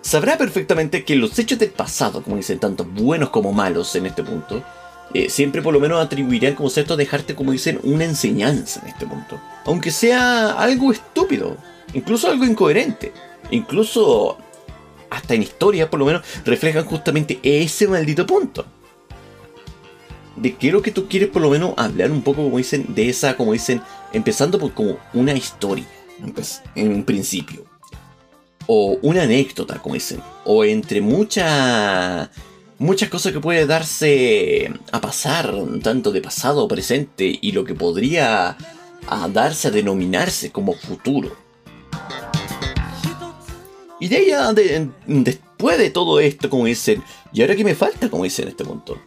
sabrá 0.01 0.37
perfectamente 0.37 1.05
que 1.05 1.15
los 1.15 1.39
hechos 1.39 1.59
del 1.59 1.69
pasado, 1.69 2.23
como 2.23 2.35
dicen, 2.35 2.59
tanto 2.59 2.83
buenos 2.83 3.29
como 3.29 3.53
malos 3.53 3.95
en 3.95 4.05
este 4.05 4.21
punto, 4.21 4.61
eh, 5.13 5.29
siempre 5.29 5.61
por 5.61 5.73
lo 5.73 5.79
menos 5.79 6.03
atribuirían 6.03 6.55
como 6.55 6.69
cierto 6.69 6.97
dejarte, 6.97 7.35
como 7.35 7.51
dicen, 7.51 7.79
una 7.83 8.05
enseñanza 8.05 8.81
en 8.81 8.87
este 8.89 9.05
punto. 9.05 9.39
Aunque 9.65 9.91
sea 9.91 10.51
algo 10.53 10.91
estúpido, 10.91 11.57
incluso 11.93 12.29
algo 12.29 12.45
incoherente, 12.45 13.13
incluso 13.51 14.37
hasta 15.09 15.33
en 15.33 15.43
historia 15.43 15.89
por 15.89 15.99
lo 15.99 16.05
menos 16.05 16.23
reflejan 16.43 16.85
justamente 16.85 17.39
ese 17.43 17.87
maldito 17.87 18.25
punto. 18.25 18.65
De 20.35 20.53
qué 20.55 20.67
es 20.67 20.73
lo 20.73 20.81
que 20.81 20.91
tú 20.91 21.07
quieres 21.07 21.29
por 21.29 21.41
lo 21.41 21.49
menos 21.49 21.73
hablar 21.77 22.11
un 22.11 22.21
poco, 22.21 22.43
como 22.43 22.57
dicen, 22.57 22.93
de 22.93 23.07
esa, 23.07 23.37
como 23.37 23.53
dicen, 23.53 23.81
empezando 24.11 24.59
por 24.59 24.73
como 24.73 24.97
una 25.13 25.33
historia, 25.33 25.85
en 26.75 26.93
un 26.93 27.03
principio. 27.05 27.63
O 28.67 28.97
una 29.01 29.23
anécdota, 29.23 29.81
como 29.81 29.95
dicen. 29.95 30.21
O 30.43 30.65
entre 30.65 30.99
muchas 30.99 32.29
muchas 32.77 33.09
cosas 33.09 33.33
que 33.33 33.39
puede 33.39 33.65
darse 33.65 34.71
a 34.91 35.01
pasar, 35.01 35.53
tanto 35.81 36.11
de 36.11 36.21
pasado 36.21 36.63
o 36.63 36.67
presente, 36.67 37.37
y 37.41 37.51
lo 37.51 37.63
que 37.63 37.75
podría 37.75 38.57
darse 39.31 39.67
a 39.67 39.71
denominarse 39.71 40.51
como 40.51 40.73
futuro. 40.73 41.35
Y 43.99 44.07
de 44.07 44.19
ella, 44.19 44.53
después 45.07 45.77
de 45.77 45.89
todo 45.89 46.19
esto, 46.19 46.49
como 46.49 46.65
dicen, 46.65 47.03
¿y 47.31 47.41
ahora 47.41 47.55
qué 47.55 47.63
me 47.63 47.75
falta? 47.75 48.09
Como 48.09 48.23
dicen 48.23 48.43
en 48.43 48.49
este 48.49 48.65
punto. 48.65 49.01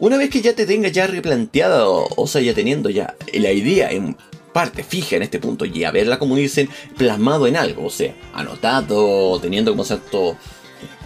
Una 0.00 0.16
vez 0.16 0.30
que 0.30 0.40
ya 0.40 0.54
te 0.54 0.64
tengas 0.64 0.92
ya 0.92 1.06
replanteada, 1.06 1.86
o, 1.88 2.26
sea, 2.26 2.40
ya 2.40 2.54
teniendo 2.54 2.88
ya 2.88 3.16
la 3.34 3.52
idea 3.52 3.90
en 3.90 4.16
parte 4.52 4.82
fija 4.82 5.16
en 5.16 5.22
este 5.22 5.38
punto, 5.38 5.64
y 5.66 5.84
haberla, 5.84 6.18
como 6.18 6.36
dicen, 6.36 6.68
plasmado 6.96 7.46
en 7.46 7.56
algo, 7.56 7.86
o 7.86 7.90
sea, 7.90 8.14
anotado, 8.32 9.38
teniendo 9.40 9.72
como 9.72 9.84
cierto 9.84 10.36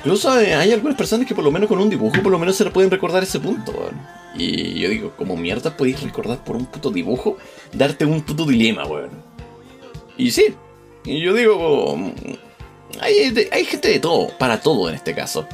Incluso 0.05 0.33
hay 0.33 0.73
algunas 0.73 0.97
personas 0.97 1.29
que 1.29 1.35
por 1.35 1.45
lo 1.45 1.53
menos 1.53 1.69
con 1.69 1.79
un 1.79 1.89
dibujo 1.89 2.21
por 2.25 2.33
lo 2.33 2.39
menos 2.39 2.57
se 2.57 2.65
le 2.65 2.73
pueden 2.73 2.91
recordar 2.91 3.23
ese 3.23 3.39
punto. 3.39 3.73
Y 4.35 4.81
yo 4.81 4.89
digo, 4.89 5.13
como 5.17 5.37
mierda 5.37 5.77
podéis 5.77 6.03
recordar 6.03 6.43
por 6.43 6.57
un 6.57 6.67
puto 6.67 6.91
dibujo? 6.91 7.37
Darte 7.73 8.05
un 8.05 8.21
puto 8.23 8.45
dilema, 8.45 8.85
weón. 8.85 9.11
Y 10.19 10.33
sí, 10.33 10.55
y 11.05 11.21
yo 11.21 11.33
digo, 11.35 11.97
hay, 13.01 13.49
hay 13.53 13.65
gente 13.65 13.91
de 13.91 14.01
todo, 14.01 14.37
para 14.39 14.61
todo 14.61 14.89
en 14.89 14.97
este 14.97 15.15
caso. 15.15 15.47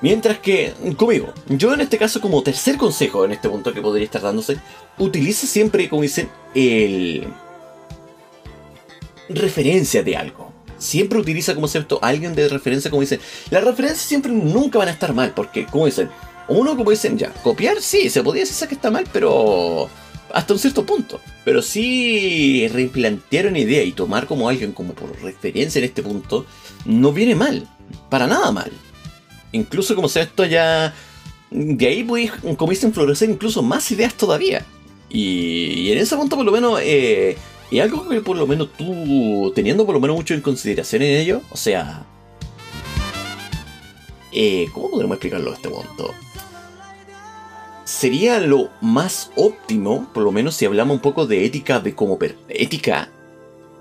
Mientras 0.00 0.38
que, 0.38 0.72
conmigo, 0.96 1.32
yo 1.48 1.74
en 1.74 1.80
este 1.80 1.98
caso 1.98 2.20
como 2.20 2.44
tercer 2.44 2.76
consejo 2.76 3.24
en 3.24 3.32
este 3.32 3.48
punto 3.48 3.74
que 3.74 3.82
podría 3.82 4.04
estar 4.04 4.22
dándose, 4.22 4.58
utiliza 4.96 5.48
siempre, 5.48 5.88
como 5.88 6.02
dicen, 6.02 6.30
el... 6.54 7.26
referencia 9.28 10.04
de 10.04 10.16
algo 10.16 10.49
siempre 10.80 11.18
utiliza 11.18 11.54
como 11.54 11.66
concepto 11.66 12.00
alguien 12.02 12.34
de 12.34 12.48
referencia, 12.48 12.90
como 12.90 13.02
dicen. 13.02 13.20
Las 13.50 13.62
referencias 13.62 14.00
siempre 14.00 14.32
nunca 14.32 14.78
van 14.78 14.88
a 14.88 14.92
estar 14.92 15.14
mal, 15.14 15.32
porque, 15.34 15.66
como 15.66 15.86
dicen, 15.86 16.10
uno 16.48 16.76
como 16.76 16.90
dicen 16.90 17.16
ya, 17.16 17.32
copiar 17.44 17.80
sí, 17.80 18.10
se 18.10 18.24
podría 18.24 18.44
decir 18.44 18.66
que 18.66 18.74
está 18.74 18.90
mal, 18.90 19.06
pero 19.12 19.88
hasta 20.32 20.52
un 20.52 20.58
cierto 20.58 20.84
punto. 20.84 21.20
Pero 21.44 21.62
sí 21.62 22.66
replantear 22.68 23.46
una 23.46 23.60
idea 23.60 23.84
y 23.84 23.92
tomar 23.92 24.26
como 24.26 24.48
alguien 24.48 24.72
como 24.72 24.94
por 24.94 25.20
referencia 25.22 25.78
en 25.78 25.84
este 25.84 26.02
punto, 26.02 26.46
no 26.84 27.12
viene 27.12 27.34
mal, 27.34 27.68
para 28.08 28.26
nada 28.26 28.50
mal. 28.50 28.72
Incluso 29.52 29.94
como 29.94 30.08
sea 30.08 30.28
ya, 30.48 30.94
de 31.50 31.86
ahí 31.86 32.02
podéis, 32.02 32.32
como 32.56 32.70
dicen, 32.70 32.92
florecer 32.92 33.30
incluso 33.30 33.62
más 33.62 33.90
ideas 33.90 34.14
todavía. 34.14 34.64
Y, 35.08 35.90
en 35.90 35.98
ese 35.98 36.16
punto 36.16 36.36
por 36.36 36.44
lo 36.44 36.52
menos... 36.52 36.80
Eh, 36.82 37.36
y 37.70 37.78
algo 37.78 38.08
que 38.08 38.20
por 38.20 38.36
lo 38.36 38.46
menos 38.46 38.70
tú, 38.76 39.52
teniendo 39.54 39.86
por 39.86 39.94
lo 39.94 40.00
menos 40.00 40.16
mucho 40.16 40.34
en 40.34 40.40
consideración 40.40 41.02
en 41.02 41.16
ello, 41.16 41.42
o 41.50 41.56
sea... 41.56 42.04
Eh, 44.32 44.68
¿Cómo 44.72 44.90
podremos 44.90 45.16
explicarlo 45.16 45.50
a 45.50 45.54
este 45.54 45.68
punto? 45.68 46.14
Sería 47.84 48.38
lo 48.38 48.70
más 48.80 49.30
óptimo, 49.36 50.08
por 50.12 50.22
lo 50.22 50.30
menos 50.30 50.54
si 50.54 50.64
hablamos 50.64 50.94
un 50.94 51.00
poco 51.00 51.26
de 51.26 51.44
ética 51.44 51.80
de 51.80 51.94
como 51.94 52.18
ética 52.48 53.10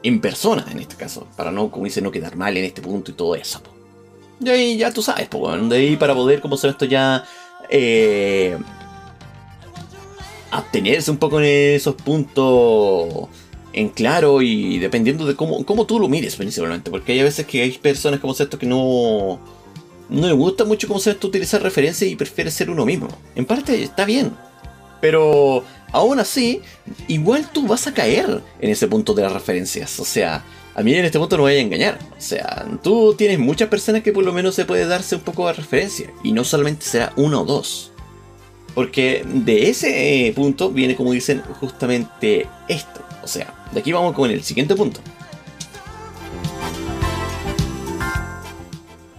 en 0.01 0.21
persona 0.21 0.65
en 0.71 0.79
este 0.79 0.95
caso, 0.95 1.27
para 1.35 1.51
no, 1.51 1.69
como 1.69 1.85
dice, 1.85 2.01
no 2.01 2.11
quedar 2.11 2.35
mal 2.35 2.57
en 2.57 2.65
este 2.65 2.81
punto 2.81 3.11
y 3.11 3.13
todo 3.13 3.35
eso. 3.35 3.61
Y 4.39 4.49
ahí 4.49 4.77
ya 4.77 4.91
tú 4.91 5.01
sabes, 5.01 5.29
de 5.29 5.75
ahí 5.75 5.97
para 5.97 6.15
poder, 6.15 6.41
como 6.41 6.57
se 6.57 6.69
esto 6.69 6.85
ya, 6.85 7.25
eh, 7.69 8.57
abstenerse 10.49 11.11
un 11.11 11.17
poco 11.17 11.39
en 11.39 11.45
esos 11.75 11.95
puntos 11.95 13.29
en 13.73 13.89
claro 13.89 14.41
y 14.41 14.79
dependiendo 14.79 15.25
de 15.25 15.35
cómo, 15.35 15.65
cómo 15.65 15.85
tú 15.85 15.99
lo 15.99 16.07
mires 16.07 16.35
principalmente, 16.35 16.89
porque 16.91 17.13
hay 17.13 17.23
veces 17.23 17.45
que 17.45 17.61
hay 17.61 17.71
personas 17.71 18.19
como 18.19 18.33
esto 18.33 18.57
que 18.57 18.65
no, 18.65 19.39
no 20.09 20.27
le 20.27 20.33
gusta 20.33 20.65
mucho 20.65 20.87
como 20.87 20.99
esto 20.99 21.27
utilizar 21.27 21.61
referencias 21.61 22.09
y 22.09 22.15
prefiere 22.15 22.51
ser 22.51 22.69
uno 22.69 22.85
mismo. 22.85 23.07
En 23.35 23.45
parte 23.45 23.81
está 23.81 24.05
bien, 24.05 24.31
pero 25.01 25.63
aún 25.91 26.19
así, 26.19 26.61
igual 27.07 27.49
tú 27.51 27.67
vas 27.67 27.87
a 27.87 27.93
caer 27.93 28.41
en 28.59 28.69
ese 28.69 28.87
punto 28.87 29.13
de 29.13 29.23
las 29.23 29.33
referencias, 29.33 29.99
o 29.99 30.05
sea... 30.05 30.43
A 30.75 30.83
mí 30.83 30.93
en 30.93 31.03
este 31.03 31.19
punto 31.19 31.35
no 31.35 31.43
voy 31.43 31.55
a 31.55 31.59
engañar. 31.59 31.99
O 32.17 32.21
sea, 32.21 32.65
tú 32.81 33.13
tienes 33.17 33.37
muchas 33.37 33.67
personas 33.67 34.01
que 34.01 34.13
por 34.13 34.23
lo 34.23 34.31
menos 34.31 34.55
se 34.55 34.63
puede 34.63 34.85
darse 34.85 35.15
un 35.15 35.21
poco 35.21 35.45
de 35.47 35.53
referencia. 35.53 36.09
Y 36.23 36.31
no 36.31 36.45
solamente 36.45 36.85
será 36.85 37.11
uno 37.17 37.41
o 37.41 37.43
dos. 37.43 37.91
Porque 38.75 39.25
de 39.25 39.69
ese 39.69 40.31
punto 40.33 40.69
viene, 40.69 40.95
como 40.95 41.11
dicen, 41.11 41.41
justamente 41.59 42.47
esto. 42.69 43.01
O 43.23 43.27
sea, 43.27 43.53
de 43.71 43.79
aquí 43.79 43.91
vamos 43.91 44.13
con 44.13 44.29
el 44.31 44.43
siguiente 44.43 44.75
punto. 44.75 45.01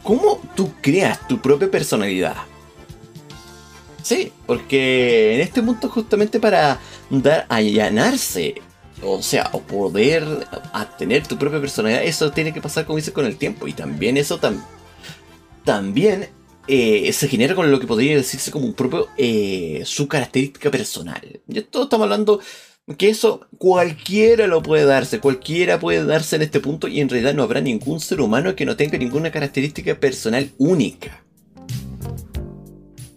¿Cómo 0.02 0.40
tú 0.56 0.72
creas 0.80 1.26
tu 1.28 1.40
propia 1.40 1.70
personalidad? 1.70 2.36
Sí, 4.02 4.32
porque 4.46 5.36
en 5.36 5.40
este 5.40 5.62
punto 5.62 5.88
justamente 5.88 6.40
para 6.40 6.80
dar 7.10 7.46
allanarse, 7.48 8.54
o 9.02 9.22
sea, 9.22 9.50
o 9.52 9.60
poder 9.60 10.26
tener 10.98 11.26
tu 11.26 11.38
propia 11.38 11.60
personalidad, 11.60 12.02
eso 12.02 12.32
tiene 12.32 12.52
que 12.52 12.60
pasar 12.60 12.86
como 12.86 12.96
dice 12.96 13.12
con 13.12 13.26
el 13.26 13.36
tiempo 13.36 13.68
y 13.68 13.72
también 13.72 14.16
eso 14.16 14.40
también 15.64 16.28
eh, 16.66 17.12
se 17.12 17.28
genera 17.28 17.54
con 17.54 17.70
lo 17.70 17.78
que 17.78 17.86
podría 17.86 18.16
decirse 18.16 18.50
como 18.50 18.66
un 18.66 18.74
propio 18.74 19.08
eh, 19.16 19.82
su 19.84 20.08
característica 20.08 20.70
personal. 20.70 21.20
Y 21.46 21.58
esto 21.58 21.84
estamos 21.84 22.04
hablando 22.04 22.40
que 22.96 23.08
eso 23.08 23.46
cualquiera 23.58 24.46
lo 24.46 24.62
puede 24.62 24.84
darse, 24.84 25.20
cualquiera 25.20 25.78
puede 25.78 26.04
darse 26.04 26.36
en 26.36 26.42
este 26.42 26.60
punto 26.60 26.88
y 26.88 27.00
en 27.00 27.08
realidad 27.08 27.34
no 27.34 27.42
habrá 27.42 27.60
ningún 27.60 28.00
ser 28.00 28.20
humano 28.20 28.56
que 28.56 28.64
no 28.64 28.76
tenga 28.76 28.98
ninguna 28.98 29.30
característica 29.30 29.98
personal 29.98 30.50
única. 30.58 31.24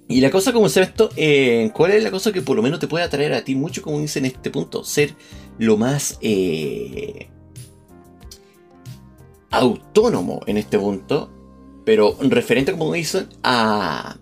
Y 0.08 0.22
la 0.22 0.30
cosa 0.30 0.54
como 0.54 0.70
se 0.70 0.82
esto, 0.82 1.10
eh, 1.16 1.72
¿cuál 1.74 1.92
es 1.92 2.04
la 2.04 2.12
cosa 2.12 2.32
que 2.32 2.42
por 2.42 2.56
lo 2.56 2.62
menos 2.62 2.80
te 2.80 2.88
puede 2.88 3.04
atraer 3.04 3.34
a 3.34 3.44
ti 3.44 3.56
mucho 3.56 3.82
como 3.82 4.00
dice 4.00 4.20
en 4.20 4.26
este 4.26 4.52
punto? 4.52 4.84
Ser 4.84 5.16
lo 5.58 5.76
más 5.76 6.20
eh, 6.22 7.30
autónomo 9.50 10.42
en 10.46 10.58
este 10.58 10.78
punto, 10.78 11.32
pero 11.84 12.16
referente 12.20 12.74
como 12.74 12.94
dicen 12.94 13.28
a... 13.44 14.18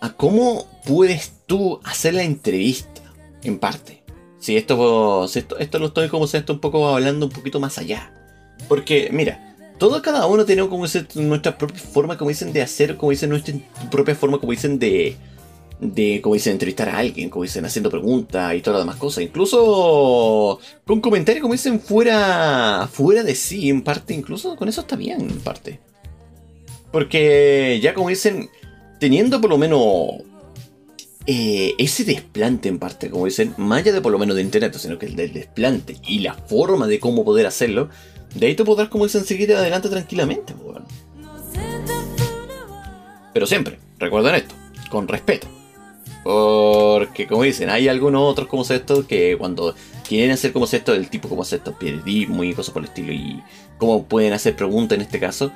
a 0.00 0.12
cómo 0.14 0.66
puedes 0.84 1.37
tú 1.48 1.80
hacer 1.82 2.14
la 2.14 2.22
entrevista, 2.22 3.02
en 3.42 3.58
parte. 3.58 4.04
Si 4.38 4.56
esto, 4.56 5.24
esto, 5.24 5.58
esto, 5.58 5.78
lo 5.80 5.86
estoy 5.86 6.08
como 6.08 6.26
esto 6.26 6.52
un 6.52 6.60
poco 6.60 6.86
hablando 6.88 7.26
un 7.26 7.32
poquito 7.32 7.58
más 7.58 7.78
allá. 7.78 8.12
Porque, 8.68 9.08
mira, 9.12 9.56
todos 9.78 10.00
cada 10.02 10.26
uno 10.26 10.44
tenemos 10.44 10.70
como 10.70 10.84
nuestra 11.26 11.58
propia 11.58 11.80
forma, 11.80 12.16
como 12.16 12.28
dicen, 12.28 12.52
de 12.52 12.62
hacer, 12.62 12.96
como 12.96 13.10
dicen, 13.10 13.30
nuestra 13.30 13.54
propia 13.90 14.14
forma, 14.14 14.38
como 14.38 14.52
dicen, 14.52 14.78
de, 14.78 15.16
de, 15.80 16.20
como 16.22 16.34
dicen, 16.34 16.52
entrevistar 16.52 16.90
a 16.90 16.98
alguien, 16.98 17.30
como 17.30 17.44
dicen, 17.44 17.64
haciendo 17.64 17.90
preguntas 17.90 18.54
y 18.54 18.60
todas 18.60 18.78
las 18.78 18.86
demás 18.86 19.00
cosas. 19.00 19.24
Incluso 19.24 20.60
con 20.84 21.00
comentarios, 21.00 21.42
como 21.42 21.54
dicen, 21.54 21.80
fuera, 21.80 22.88
fuera 22.92 23.22
de 23.22 23.34
sí, 23.34 23.70
en 23.70 23.82
parte, 23.82 24.14
incluso 24.14 24.54
con 24.54 24.68
eso 24.68 24.82
está 24.82 24.96
bien, 24.96 25.22
en 25.22 25.40
parte. 25.40 25.80
Porque 26.92 27.80
ya 27.82 27.94
como 27.94 28.10
dicen, 28.10 28.48
teniendo 29.00 29.40
por 29.40 29.50
lo 29.50 29.58
menos 29.58 30.27
eh, 31.30 31.74
ese 31.76 32.04
desplante 32.04 32.70
en 32.70 32.78
parte, 32.78 33.10
como 33.10 33.26
dicen, 33.26 33.52
más 33.58 33.80
allá 33.80 33.92
de 33.92 34.00
por 34.00 34.10
lo 34.10 34.18
menos 34.18 34.34
de 34.34 34.40
internet, 34.40 34.74
sino 34.78 34.98
que 34.98 35.04
el 35.04 35.14
del 35.14 35.34
desplante 35.34 35.98
y 36.06 36.20
la 36.20 36.32
forma 36.32 36.86
de 36.86 36.98
cómo 36.98 37.22
poder 37.22 37.46
hacerlo, 37.46 37.90
de 38.34 38.46
ahí 38.46 38.54
tú 38.54 38.64
podrás, 38.64 38.88
como 38.88 39.04
dicen, 39.04 39.26
seguir 39.26 39.54
adelante 39.54 39.90
tranquilamente, 39.90 40.54
bueno. 40.54 40.86
Pero 43.34 43.46
siempre, 43.46 43.78
recuerden 43.98 44.36
esto, 44.36 44.54
con 44.88 45.06
respeto. 45.06 45.46
Porque, 46.24 47.26
como 47.26 47.42
dicen, 47.42 47.68
hay 47.68 47.88
algunos 47.88 48.22
otros 48.22 48.48
como 48.48 48.62
esto 48.62 49.06
que 49.06 49.36
cuando 49.36 49.74
quieren 50.08 50.30
hacer 50.30 50.54
como 50.54 50.64
esto, 50.64 50.94
el 50.94 51.10
tipo 51.10 51.28
como 51.28 51.42
esto, 51.42 51.78
periodismo 51.78 52.42
y 52.42 52.54
cosas 52.54 52.72
por 52.72 52.80
el 52.80 52.88
estilo, 52.88 53.12
y 53.12 53.42
cómo 53.76 54.04
pueden 54.04 54.32
hacer 54.32 54.56
preguntas 54.56 54.96
en 54.96 55.02
este 55.02 55.20
caso, 55.20 55.52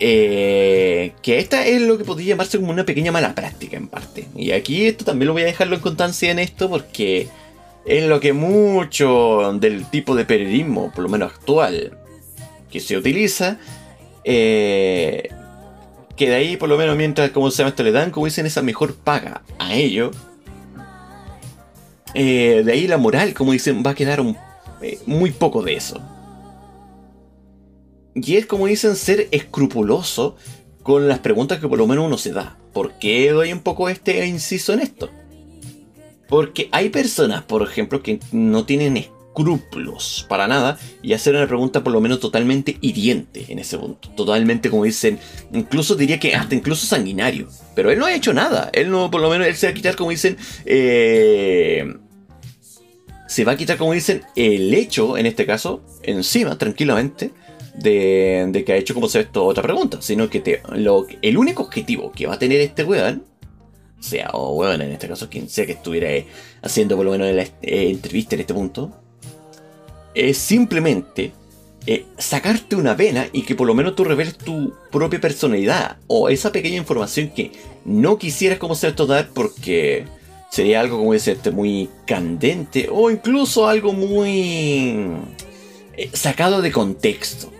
eh, 0.00 1.12
que 1.22 1.38
esta 1.38 1.66
es 1.66 1.80
lo 1.82 1.96
que 1.98 2.04
podría 2.04 2.28
llamarse 2.28 2.58
como 2.58 2.70
una 2.70 2.84
pequeña 2.84 3.12
mala 3.12 3.34
práctica 3.34 3.76
en 3.76 3.88
parte. 3.88 4.26
Y 4.36 4.52
aquí 4.52 4.86
esto 4.86 5.04
también 5.04 5.28
lo 5.28 5.32
voy 5.32 5.42
a 5.42 5.46
dejarlo 5.46 5.76
en 5.76 5.82
constancia 5.82 6.30
en 6.30 6.38
esto 6.38 6.68
porque 6.68 7.28
es 7.86 8.04
lo 8.04 8.20
que 8.20 8.32
mucho 8.32 9.52
del 9.60 9.88
tipo 9.90 10.14
de 10.14 10.24
periodismo, 10.24 10.90
por 10.92 11.04
lo 11.04 11.08
menos 11.08 11.32
actual, 11.32 11.96
que 12.70 12.80
se 12.80 12.96
utiliza, 12.96 13.58
eh, 14.24 15.28
que 16.16 16.28
de 16.28 16.34
ahí 16.34 16.56
por 16.56 16.68
lo 16.68 16.78
menos 16.78 16.96
mientras 16.96 17.30
como 17.30 17.50
se 17.50 17.58
llama 17.58 17.70
esto 17.70 17.82
le 17.82 17.92
dan 17.92 18.10
como 18.10 18.26
dicen 18.26 18.46
esa 18.46 18.62
mejor 18.62 18.94
paga 18.94 19.42
a 19.58 19.74
ello 19.74 20.12
eh, 22.14 22.62
de 22.64 22.72
ahí 22.72 22.86
la 22.86 22.98
moral 22.98 23.34
como 23.34 23.52
dicen 23.52 23.82
va 23.84 23.90
a 23.90 23.94
quedar 23.94 24.22
muy 25.06 25.30
poco 25.32 25.62
de 25.62 25.74
eso 25.74 26.00
y 28.14 28.36
es 28.36 28.46
como 28.46 28.66
dicen 28.66 28.96
ser 28.96 29.28
escrupuloso 29.32 30.36
con 30.82 31.08
las 31.08 31.18
preguntas 31.18 31.58
que 31.58 31.68
por 31.68 31.78
lo 31.78 31.86
menos 31.86 32.06
uno 32.06 32.18
se 32.18 32.32
da. 32.32 32.56
¿Por 32.72 32.92
qué 32.98 33.30
doy 33.30 33.52
un 33.52 33.60
poco 33.60 33.88
este 33.88 34.26
inciso 34.26 34.72
en 34.72 34.80
esto? 34.80 35.10
Porque 36.28 36.68
hay 36.72 36.90
personas, 36.90 37.42
por 37.42 37.62
ejemplo, 37.62 38.02
que 38.02 38.20
no 38.32 38.64
tienen 38.64 38.96
escrúpulos 38.96 40.26
para 40.28 40.46
nada 40.46 40.78
y 41.02 41.12
hacer 41.12 41.34
una 41.34 41.46
pregunta 41.46 41.82
por 41.82 41.92
lo 41.92 42.00
menos 42.00 42.20
totalmente 42.20 42.78
hiriente 42.80 43.46
en 43.48 43.58
ese 43.58 43.78
punto. 43.78 44.10
Totalmente, 44.10 44.70
como 44.70 44.84
dicen, 44.84 45.18
incluso 45.52 45.96
diría 45.96 46.20
que 46.20 46.34
hasta 46.34 46.54
incluso 46.54 46.86
sanguinario. 46.86 47.48
Pero 47.74 47.90
él 47.90 47.98
no 47.98 48.06
ha 48.06 48.14
hecho 48.14 48.32
nada. 48.32 48.70
Él 48.72 48.90
no, 48.90 49.10
por 49.10 49.20
lo 49.20 49.30
menos, 49.30 49.46
él 49.46 49.56
se 49.56 49.66
va 49.66 49.70
a 49.70 49.74
quitar, 49.74 49.96
como 49.96 50.10
dicen, 50.10 50.36
eh, 50.66 51.94
se 53.26 53.44
va 53.44 53.52
a 53.52 53.56
quitar, 53.56 53.76
como 53.76 53.92
dicen, 53.92 54.22
el 54.36 54.72
hecho, 54.74 55.16
en 55.16 55.26
este 55.26 55.46
caso, 55.46 55.82
encima, 56.02 56.58
tranquilamente 56.58 57.32
de, 57.74 58.62
que 58.64 58.72
ha 58.72 58.76
hecho 58.76 58.94
como 58.94 59.08
se 59.08 59.20
esto 59.20 59.44
otra 59.44 59.62
pregunta, 59.62 59.98
sino 60.00 60.30
que 60.30 60.62
el 61.22 61.38
único 61.38 61.64
objetivo 61.64 62.12
que 62.12 62.26
va 62.26 62.34
a 62.34 62.38
tener 62.38 62.60
este 62.60 62.84
weón, 62.84 63.24
sea 64.00 64.30
o 64.32 64.54
weón 64.54 64.82
en 64.82 64.92
este 64.92 65.08
caso 65.08 65.30
quien 65.30 65.48
sea 65.48 65.64
que 65.66 65.72
estuviera 65.72 66.08
haciendo 66.62 66.96
por 66.96 67.06
lo 67.06 67.12
menos 67.12 67.32
la 67.32 67.42
eh, 67.42 67.90
entrevista 67.90 68.34
en 68.34 68.42
este 68.42 68.54
punto, 68.54 68.92
es 70.14 70.38
simplemente 70.38 71.32
eh, 71.86 72.06
sacarte 72.16 72.76
una 72.76 72.94
vena 72.94 73.26
y 73.32 73.42
que 73.42 73.54
por 73.54 73.66
lo 73.66 73.74
menos 73.74 73.94
tú 73.94 74.04
reveles 74.04 74.38
tu 74.38 74.72
propia 74.90 75.20
personalidad 75.20 75.98
o 76.06 76.28
esa 76.28 76.52
pequeña 76.52 76.76
información 76.76 77.30
que 77.30 77.52
no 77.84 78.18
quisieras 78.18 78.58
como 78.58 78.74
se 78.74 78.88
esto 78.88 79.06
dar 79.06 79.28
porque 79.34 80.06
sería 80.50 80.80
algo 80.80 80.98
como 80.98 81.12
decirte 81.12 81.50
muy 81.50 81.90
candente 82.06 82.88
o 82.90 83.10
incluso 83.10 83.66
algo 83.66 83.92
muy 83.92 84.96
eh, 85.96 86.10
sacado 86.12 86.62
de 86.62 86.70
contexto. 86.72 87.52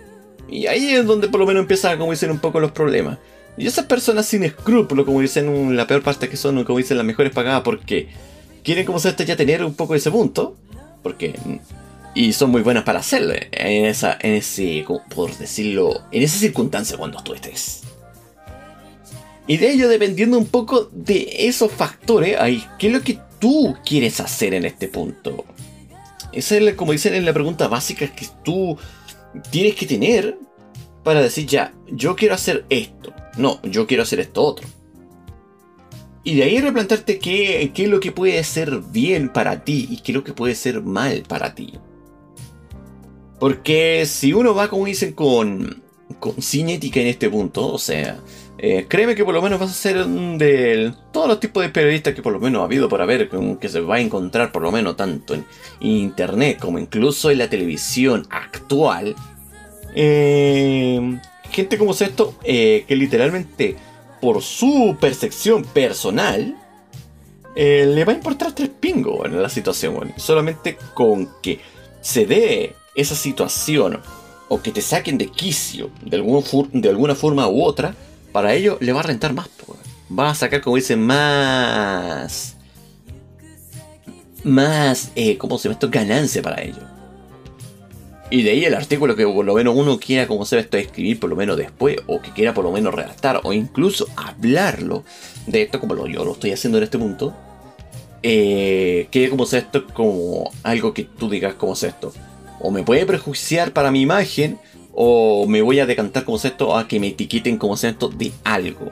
Y 0.49 0.67
ahí 0.67 0.93
es 0.93 1.05
donde 1.05 1.27
por 1.27 1.39
lo 1.39 1.45
menos 1.45 1.61
empiezan, 1.61 1.97
como 1.97 2.11
dicen, 2.11 2.31
un 2.31 2.39
poco 2.39 2.59
los 2.59 2.71
problemas. 2.71 3.17
Y 3.57 3.67
esas 3.67 3.85
personas 3.85 4.25
sin 4.25 4.43
escrúpulos, 4.43 5.05
como 5.05 5.21
dicen, 5.21 5.75
la 5.75 5.87
peor 5.87 6.03
parte 6.03 6.29
que 6.29 6.37
son, 6.37 6.63
como 6.63 6.77
dicen, 6.77 6.97
las 6.97 7.05
mejores 7.05 7.33
pagadas, 7.33 7.61
porque 7.63 8.09
quieren, 8.63 8.85
como 8.85 8.99
se 8.99 9.13
ya 9.25 9.35
tener 9.35 9.63
un 9.63 9.73
poco 9.73 9.95
ese 9.95 10.11
punto. 10.11 10.55
Porque. 11.01 11.35
Y 12.13 12.33
son 12.33 12.49
muy 12.49 12.61
buenas 12.61 12.83
para 12.83 12.99
hacerlo. 12.99 13.33
En 13.51 13.85
esa. 13.85 14.17
En 14.21 14.33
ese. 14.33 14.85
Por 15.13 15.37
decirlo. 15.37 16.01
En 16.11 16.23
esa 16.23 16.37
circunstancia 16.37 16.97
cuando 16.97 17.21
tú 17.23 17.33
estés. 17.33 17.83
Y 19.47 19.57
de 19.57 19.71
ello, 19.71 19.87
dependiendo 19.87 20.37
un 20.37 20.47
poco 20.47 20.89
de 20.91 21.27
esos 21.47 21.71
factores, 21.71 22.39
ahí, 22.39 22.65
¿qué 22.79 22.87
es 22.87 22.93
lo 22.93 23.01
que 23.01 23.19
tú 23.39 23.77
quieres 23.85 24.19
hacer 24.19 24.55
en 24.55 24.65
este 24.65 24.87
punto? 24.87 25.45
Esa 26.31 26.57
es, 26.57 26.73
como 26.73 26.93
dicen 26.93 27.13
en 27.13 27.25
la 27.25 27.33
pregunta 27.33 27.67
básica, 27.67 28.07
que 28.07 28.25
tú 28.43 28.77
tienes 29.51 29.75
que 29.75 29.85
tener 29.85 30.37
para 31.03 31.21
decir 31.21 31.45
ya, 31.45 31.73
yo 31.87 32.15
quiero 32.15 32.35
hacer 32.35 32.65
esto. 32.69 33.13
No, 33.37 33.61
yo 33.63 33.85
quiero 33.85 34.03
hacer 34.03 34.19
esto 34.19 34.43
otro. 34.43 34.67
Y 36.23 36.35
de 36.35 36.43
ahí 36.43 36.59
replantearte 36.59 37.19
qué, 37.19 37.71
qué 37.73 37.83
es 37.83 37.89
lo 37.89 37.99
que 37.99 38.11
puede 38.11 38.43
ser 38.43 38.79
bien 38.91 39.29
para 39.29 39.63
ti 39.63 39.87
y 39.91 39.97
qué 39.97 40.11
es 40.11 40.15
lo 40.15 40.23
que 40.23 40.33
puede 40.33 40.55
ser 40.55 40.81
mal 40.81 41.23
para 41.27 41.53
ti. 41.53 41.73
Porque 43.39 44.05
si 44.07 44.33
uno 44.33 44.55
va, 44.55 44.67
como 44.67 44.85
dicen, 44.85 45.13
con, 45.13 45.83
con 46.19 46.41
cinética 46.41 46.99
en 46.99 47.07
este 47.07 47.29
punto, 47.29 47.71
o 47.71 47.77
sea, 47.77 48.19
eh, 48.67 48.87
créeme 48.87 49.13
que 49.13 49.23
por 49.23 49.35
lo 49.35 49.43
menos 49.43 49.59
vas 49.59 49.69
a 49.69 49.73
ser 49.75 50.03
de 50.07 50.91
todos 51.11 51.27
los 51.27 51.39
tipos 51.39 51.61
de 51.61 51.69
periodistas 51.69 52.15
que 52.15 52.23
por 52.23 52.33
lo 52.33 52.39
menos 52.39 52.63
ha 52.63 52.65
habido 52.65 52.89
por 52.89 52.99
haber, 52.99 53.29
que 53.59 53.69
se 53.69 53.79
va 53.79 53.97
a 53.97 53.99
encontrar 53.99 54.51
por 54.51 54.63
lo 54.63 54.71
menos 54.71 54.97
tanto 54.97 55.35
en 55.35 55.45
internet 55.81 56.57
como 56.59 56.79
incluso 56.79 57.29
en 57.29 57.37
la 57.37 57.47
televisión 57.47 58.25
actual. 58.31 59.15
Eh, 59.93 61.19
gente 61.51 61.77
como 61.77 61.91
esto, 61.91 62.33
eh, 62.43 62.85
que 62.87 62.95
literalmente 62.95 63.75
por 64.19 64.41
su 64.41 64.97
percepción 64.99 65.63
personal, 65.63 66.57
le 67.55 68.03
va 68.03 68.13
a 68.13 68.15
importar 68.15 68.51
tres 68.53 68.69
pingos 68.69 69.27
en 69.27 69.39
la 69.39 69.47
situación, 69.47 70.11
Solamente 70.17 70.75
con 70.95 71.29
que 71.43 71.59
se 72.01 72.25
dé 72.25 72.73
esa 72.95 73.13
situación 73.13 74.01
o 74.47 74.59
que 74.59 74.71
te 74.71 74.81
saquen 74.81 75.19
de 75.19 75.27
quicio 75.27 75.91
de, 76.01 76.17
de 76.73 76.89
alguna 76.89 77.13
forma 77.13 77.47
u 77.47 77.61
otra, 77.63 77.93
para 78.35 78.53
ello 78.53 78.77
le 78.81 78.91
va 78.91 78.99
a 78.99 79.03
rentar 79.03 79.31
más. 79.31 79.47
Va 80.11 80.29
a 80.29 80.35
sacar, 80.35 80.59
como 80.59 80.75
dicen, 80.75 81.01
más... 81.01 82.57
Más, 84.43 85.13
eh, 85.15 85.37
¿cómo 85.37 85.57
se 85.57 85.69
llama 85.69 85.75
esto? 85.75 85.89
Ganancia 85.89 86.41
para 86.41 86.61
ello. 86.61 86.81
Y 88.29 88.43
de 88.43 88.51
ahí 88.51 88.65
el 88.65 88.73
artículo 88.73 89.15
que 89.15 89.25
por 89.25 89.45
lo 89.45 89.53
menos 89.53 89.73
uno 89.77 89.97
quiera, 89.97 90.27
como 90.27 90.43
se 90.43 90.57
ve 90.57 90.63
esto, 90.63 90.75
escribir 90.75 91.17
por 91.17 91.29
lo 91.29 91.37
menos 91.37 91.55
después, 91.55 91.95
o 92.07 92.21
que 92.21 92.31
quiera 92.31 92.53
por 92.53 92.65
lo 92.65 92.73
menos 92.73 92.93
redactar, 92.93 93.39
o 93.45 93.53
incluso 93.53 94.05
hablarlo 94.17 95.05
de 95.47 95.61
esto, 95.61 95.79
como 95.79 95.93
lo, 95.93 96.05
yo 96.05 96.25
lo 96.25 96.33
estoy 96.33 96.51
haciendo 96.51 96.77
en 96.77 96.83
este 96.83 96.99
punto, 96.99 97.33
eh, 98.21 99.07
que 99.11 99.29
como 99.29 99.45
sea 99.45 99.59
esto, 99.59 99.87
como 99.93 100.51
algo 100.63 100.93
que 100.93 101.05
tú 101.05 101.29
digas 101.29 101.53
como 101.53 101.73
sea 101.73 101.91
esto. 101.91 102.11
O 102.59 102.69
me 102.69 102.83
puede 102.83 103.05
prejuiciar 103.05 103.71
para 103.71 103.91
mi 103.91 104.01
imagen, 104.01 104.59
o 104.95 105.45
me 105.47 105.61
voy 105.61 105.79
a 105.79 105.85
decantar 105.85 106.23
como 106.23 106.37
esto 106.37 106.75
a 106.75 106.87
que 106.87 106.99
me 106.99 107.07
etiqueten 107.07 107.57
como 107.57 107.75
esto 107.75 108.09
de 108.09 108.31
algo. 108.43 108.91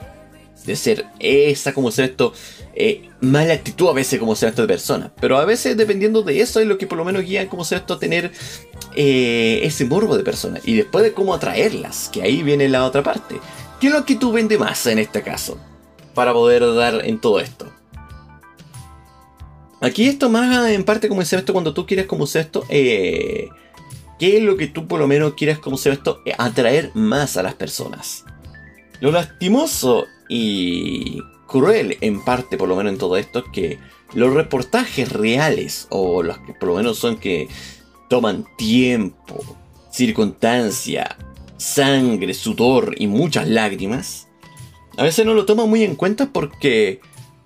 De 0.65 0.75
ser 0.75 1.05
esa 1.19 1.73
como 1.73 1.89
esto 1.89 2.33
eh, 2.73 3.09
mala 3.19 3.53
actitud 3.53 3.89
a 3.89 3.93
veces 3.93 4.19
como 4.19 4.33
esto 4.33 4.61
de 4.61 4.67
persona. 4.67 5.13
Pero 5.19 5.37
a 5.37 5.45
veces 5.45 5.75
dependiendo 5.77 6.21
de 6.21 6.41
eso 6.41 6.59
es 6.59 6.67
lo 6.67 6.77
que 6.77 6.87
por 6.87 6.97
lo 6.97 7.05
menos 7.05 7.23
guían 7.23 7.47
como 7.47 7.63
esto 7.63 7.93
a 7.93 7.99
tener 7.99 8.31
eh, 8.95 9.61
ese 9.63 9.85
morbo 9.85 10.17
de 10.17 10.23
persona. 10.23 10.59
Y 10.63 10.75
después 10.75 11.03
de 11.03 11.13
cómo 11.13 11.33
atraerlas, 11.33 12.09
que 12.11 12.21
ahí 12.21 12.43
viene 12.43 12.69
la 12.69 12.85
otra 12.85 13.01
parte. 13.01 13.35
¿Qué 13.79 13.87
es 13.87 13.93
lo 13.93 14.05
que 14.05 14.15
tú 14.15 14.31
vendes 14.31 14.59
más 14.59 14.85
en 14.87 14.99
este 14.99 15.21
caso? 15.21 15.57
Para 16.13 16.33
poder 16.33 16.73
dar 16.75 17.05
en 17.05 17.19
todo 17.19 17.39
esto. 17.39 17.67
Aquí 19.81 20.07
esto 20.07 20.29
más 20.29 20.69
en 20.69 20.85
parte 20.85 21.09
como 21.09 21.21
esto 21.21 21.51
cuando 21.51 21.73
tú 21.73 21.85
quieres 21.85 22.05
como 22.05 22.23
esto 22.23 22.63
eh, 22.69 23.49
¿Qué 24.19 24.37
es 24.37 24.43
lo 24.43 24.57
que 24.57 24.67
tú 24.67 24.87
por 24.87 24.99
lo 24.99 25.07
menos 25.07 25.33
quieres, 25.33 25.59
como 25.59 25.77
se 25.77 25.91
esto, 25.91 26.21
atraer 26.37 26.91
más 26.93 27.37
a 27.37 27.43
las 27.43 27.55
personas? 27.55 28.25
Lo 28.99 29.11
lastimoso 29.11 30.05
y 30.29 31.21
cruel 31.47 31.97
en 32.01 32.23
parte, 32.23 32.57
por 32.57 32.69
lo 32.69 32.75
menos 32.75 32.93
en 32.93 32.99
todo 32.99 33.17
esto, 33.17 33.39
es 33.39 33.45
que 33.51 33.79
los 34.13 34.33
reportajes 34.33 35.11
reales, 35.11 35.87
o 35.89 36.23
los 36.23 36.37
que 36.39 36.53
por 36.53 36.69
lo 36.69 36.75
menos 36.75 36.97
son 36.97 37.17
que 37.17 37.47
toman 38.09 38.45
tiempo, 38.57 39.43
circunstancia, 39.91 41.17
sangre, 41.57 42.33
sudor 42.33 42.95
y 42.97 43.07
muchas 43.07 43.47
lágrimas, 43.47 44.27
a 44.97 45.03
veces 45.03 45.25
no 45.25 45.33
lo 45.33 45.45
toman 45.45 45.69
muy 45.69 45.83
en 45.83 45.95
cuenta 45.95 46.29
porque 46.31 47.01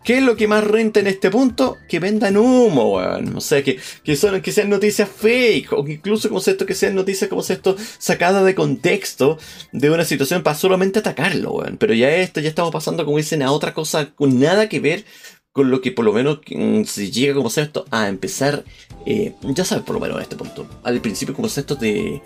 ¿Qué 0.07 0.19
es 0.19 0.23
lo 0.23 0.37
que 0.37 0.47
más 0.47 0.63
renta 0.63 1.01
en 1.01 1.07
este 1.07 1.29
punto? 1.29 1.79
Que 1.89 1.99
vendan 1.99 2.37
humo, 2.37 2.95
weón. 2.95 3.35
O 3.35 3.41
sea, 3.41 3.61
que, 3.61 3.77
que, 4.05 4.15
son, 4.15 4.41
que 4.41 4.53
sean 4.53 4.69
noticias 4.69 5.09
fake, 5.09 5.73
o 5.73 5.85
incluso 5.85 6.29
como 6.29 6.39
esto, 6.39 6.65
que 6.65 6.75
sean 6.75 6.95
noticias 6.95 7.29
como 7.29 7.41
esto 7.41 7.75
sacadas 7.97 8.45
de 8.45 8.55
contexto 8.55 9.37
de 9.73 9.89
una 9.89 10.05
situación 10.05 10.43
para 10.43 10.55
solamente 10.55 10.99
atacarlo, 10.99 11.55
weón. 11.55 11.75
Pero 11.75 11.93
ya 11.93 12.09
esto, 12.15 12.39
ya 12.39 12.47
estamos 12.47 12.71
pasando, 12.71 13.03
como 13.03 13.17
dicen, 13.17 13.41
a 13.41 13.51
otra 13.51 13.73
cosa 13.73 14.11
con 14.15 14.39
nada 14.39 14.69
que 14.69 14.79
ver 14.79 15.03
con 15.51 15.69
lo 15.69 15.81
que 15.81 15.91
por 15.91 16.05
lo 16.05 16.13
menos 16.13 16.39
mm, 16.51 16.85
se 16.85 17.11
llega 17.11 17.33
como 17.33 17.49
esto 17.49 17.83
a 17.91 18.07
empezar, 18.07 18.63
eh, 19.05 19.33
ya 19.41 19.65
sabes 19.65 19.83
por 19.83 19.95
lo 19.95 19.99
menos 19.99 20.19
a 20.19 20.21
este 20.21 20.37
punto, 20.37 20.69
al 20.83 21.01
principio 21.01 21.35
como 21.35 21.47
esto 21.47 21.75
de 21.75 22.21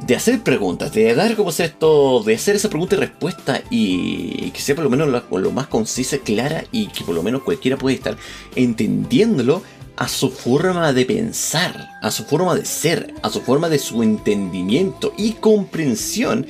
de 0.00 0.14
hacer 0.14 0.42
preguntas, 0.42 0.92
de 0.92 1.14
dar 1.14 1.36
como 1.36 1.50
esto, 1.50 2.22
de 2.22 2.34
hacer 2.34 2.56
esa 2.56 2.68
pregunta 2.68 2.96
y 2.96 2.98
respuesta 2.98 3.62
y 3.70 4.50
que 4.50 4.60
sea 4.60 4.74
por 4.74 4.84
lo 4.84 4.90
menos 4.90 5.08
lo, 5.30 5.50
más 5.52 5.66
concisa, 5.68 6.18
clara 6.18 6.64
y 6.70 6.88
que 6.88 7.04
por 7.04 7.14
lo 7.14 7.22
menos 7.22 7.42
cualquiera 7.42 7.76
puede 7.76 7.96
estar 7.96 8.16
entendiéndolo 8.54 9.62
a 9.96 10.08
su 10.08 10.30
forma 10.30 10.92
de 10.92 11.06
pensar, 11.06 11.88
a 12.02 12.10
su 12.10 12.24
forma 12.24 12.54
de 12.54 12.66
ser, 12.66 13.14
a 13.22 13.30
su 13.30 13.40
forma 13.40 13.70
de 13.70 13.78
su 13.78 14.02
entendimiento 14.02 15.14
y 15.16 15.32
comprensión 15.32 16.46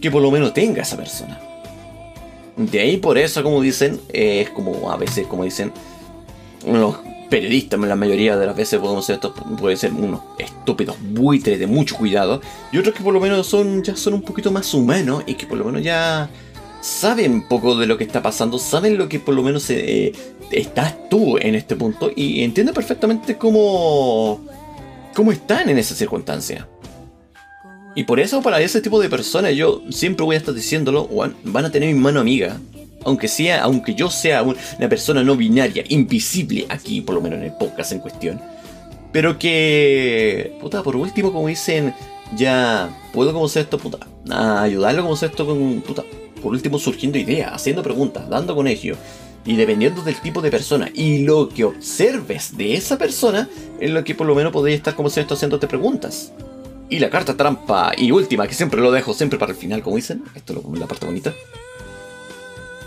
que 0.00 0.10
por 0.10 0.22
lo 0.22 0.30
menos 0.30 0.54
tenga 0.54 0.82
esa 0.82 0.96
persona. 0.96 1.38
De 2.56 2.80
ahí 2.80 2.96
por 2.96 3.18
eso, 3.18 3.42
como 3.42 3.60
dicen, 3.60 4.00
es 4.08 4.48
como 4.50 4.90
a 4.90 4.96
veces, 4.96 5.26
como 5.26 5.44
dicen, 5.44 5.72
los 6.66 6.96
periodistas, 7.30 7.80
la 7.80 7.96
mayoría 7.96 8.36
de 8.36 8.44
las 8.44 8.56
veces 8.56 8.78
podemos 8.80 9.06
ser 9.06 9.14
estos, 9.14 9.32
pueden 9.58 9.78
ser 9.78 9.92
unos 9.92 10.20
estúpidos 10.38 10.96
buitres 11.00 11.58
de 11.58 11.66
mucho 11.66 11.96
cuidado, 11.96 12.42
y 12.72 12.78
otros 12.78 12.94
que 12.94 13.02
por 13.02 13.14
lo 13.14 13.20
menos 13.20 13.46
son, 13.46 13.82
ya 13.82 13.96
son 13.96 14.14
un 14.14 14.22
poquito 14.22 14.50
más 14.50 14.74
humanos 14.74 15.22
y 15.26 15.34
que 15.34 15.46
por 15.46 15.56
lo 15.56 15.64
menos 15.64 15.82
ya 15.82 16.28
saben 16.80 17.32
un 17.32 17.48
poco 17.48 17.76
de 17.76 17.86
lo 17.86 17.96
que 17.96 18.04
está 18.04 18.20
pasando, 18.20 18.58
saben 18.58 18.98
lo 18.98 19.08
que 19.08 19.20
por 19.20 19.34
lo 19.34 19.42
menos 19.42 19.68
eh, 19.70 20.12
estás 20.50 21.08
tú 21.08 21.38
en 21.38 21.54
este 21.54 21.76
punto 21.76 22.10
y 22.14 22.42
entienden 22.42 22.74
perfectamente 22.74 23.36
cómo, 23.36 24.40
cómo 25.14 25.32
están 25.32 25.68
en 25.68 25.78
esa 25.78 25.94
circunstancia. 25.94 26.68
Y 27.94 28.04
por 28.04 28.20
eso 28.20 28.40
para 28.40 28.60
ese 28.60 28.80
tipo 28.80 29.00
de 29.00 29.08
personas 29.08 29.54
yo 29.54 29.82
siempre 29.90 30.24
voy 30.24 30.36
a 30.36 30.38
estar 30.38 30.54
diciéndolo, 30.54 31.08
van 31.44 31.64
a 31.64 31.70
tener 31.70 31.92
mi 31.92 32.00
mano 32.00 32.20
amiga, 32.20 32.58
aunque 33.04 33.28
sea, 33.28 33.62
aunque 33.62 33.94
yo 33.94 34.10
sea 34.10 34.42
una 34.42 34.88
persona 34.88 35.22
no 35.22 35.36
binaria, 35.36 35.84
invisible 35.88 36.66
aquí, 36.68 37.00
por 37.00 37.14
lo 37.14 37.20
menos 37.20 37.38
en 37.38 37.46
el 37.46 37.52
podcast 37.52 37.92
en 37.92 38.00
cuestión. 38.00 38.40
Pero 39.12 39.38
que, 39.38 40.56
puta, 40.60 40.82
por 40.82 40.96
último, 40.96 41.32
como 41.32 41.48
dicen, 41.48 41.94
ya 42.36 42.90
puedo 43.12 43.32
como 43.32 43.48
ser 43.48 43.62
esto, 43.62 43.78
puta, 43.78 43.98
ayudarlo 44.62 45.02
como 45.02 45.16
ser 45.16 45.30
esto 45.30 45.46
con, 45.46 45.80
puta, 45.80 46.04
por 46.42 46.52
último 46.52 46.78
surgiendo 46.78 47.18
ideas, 47.18 47.52
haciendo 47.52 47.82
preguntas, 47.82 48.28
dando 48.28 48.54
con 48.54 48.66
ello. 48.66 48.96
Y 49.44 49.56
dependiendo 49.56 50.02
del 50.02 50.20
tipo 50.20 50.42
de 50.42 50.50
persona 50.50 50.90
y 50.92 51.20
lo 51.20 51.48
que 51.48 51.64
observes 51.64 52.56
de 52.58 52.74
esa 52.74 52.98
persona, 52.98 53.48
es 53.80 53.90
lo 53.90 54.04
que 54.04 54.14
por 54.14 54.26
lo 54.26 54.34
menos 54.34 54.52
podría 54.52 54.76
estar 54.76 54.94
como 54.94 55.08
ser 55.08 55.22
esto 55.22 55.34
haciéndote 55.34 55.66
preguntas. 55.66 56.32
Y 56.90 56.98
la 56.98 57.08
carta 57.08 57.36
trampa 57.36 57.92
y 57.96 58.10
última, 58.10 58.46
que 58.46 58.54
siempre 58.54 58.80
lo 58.80 58.92
dejo 58.92 59.14
siempre 59.14 59.38
para 59.38 59.52
el 59.52 59.58
final, 59.58 59.82
como 59.82 59.96
dicen, 59.96 60.22
esto 60.34 60.62
es 60.72 60.78
la 60.78 60.86
parte 60.86 61.06
bonita 61.06 61.32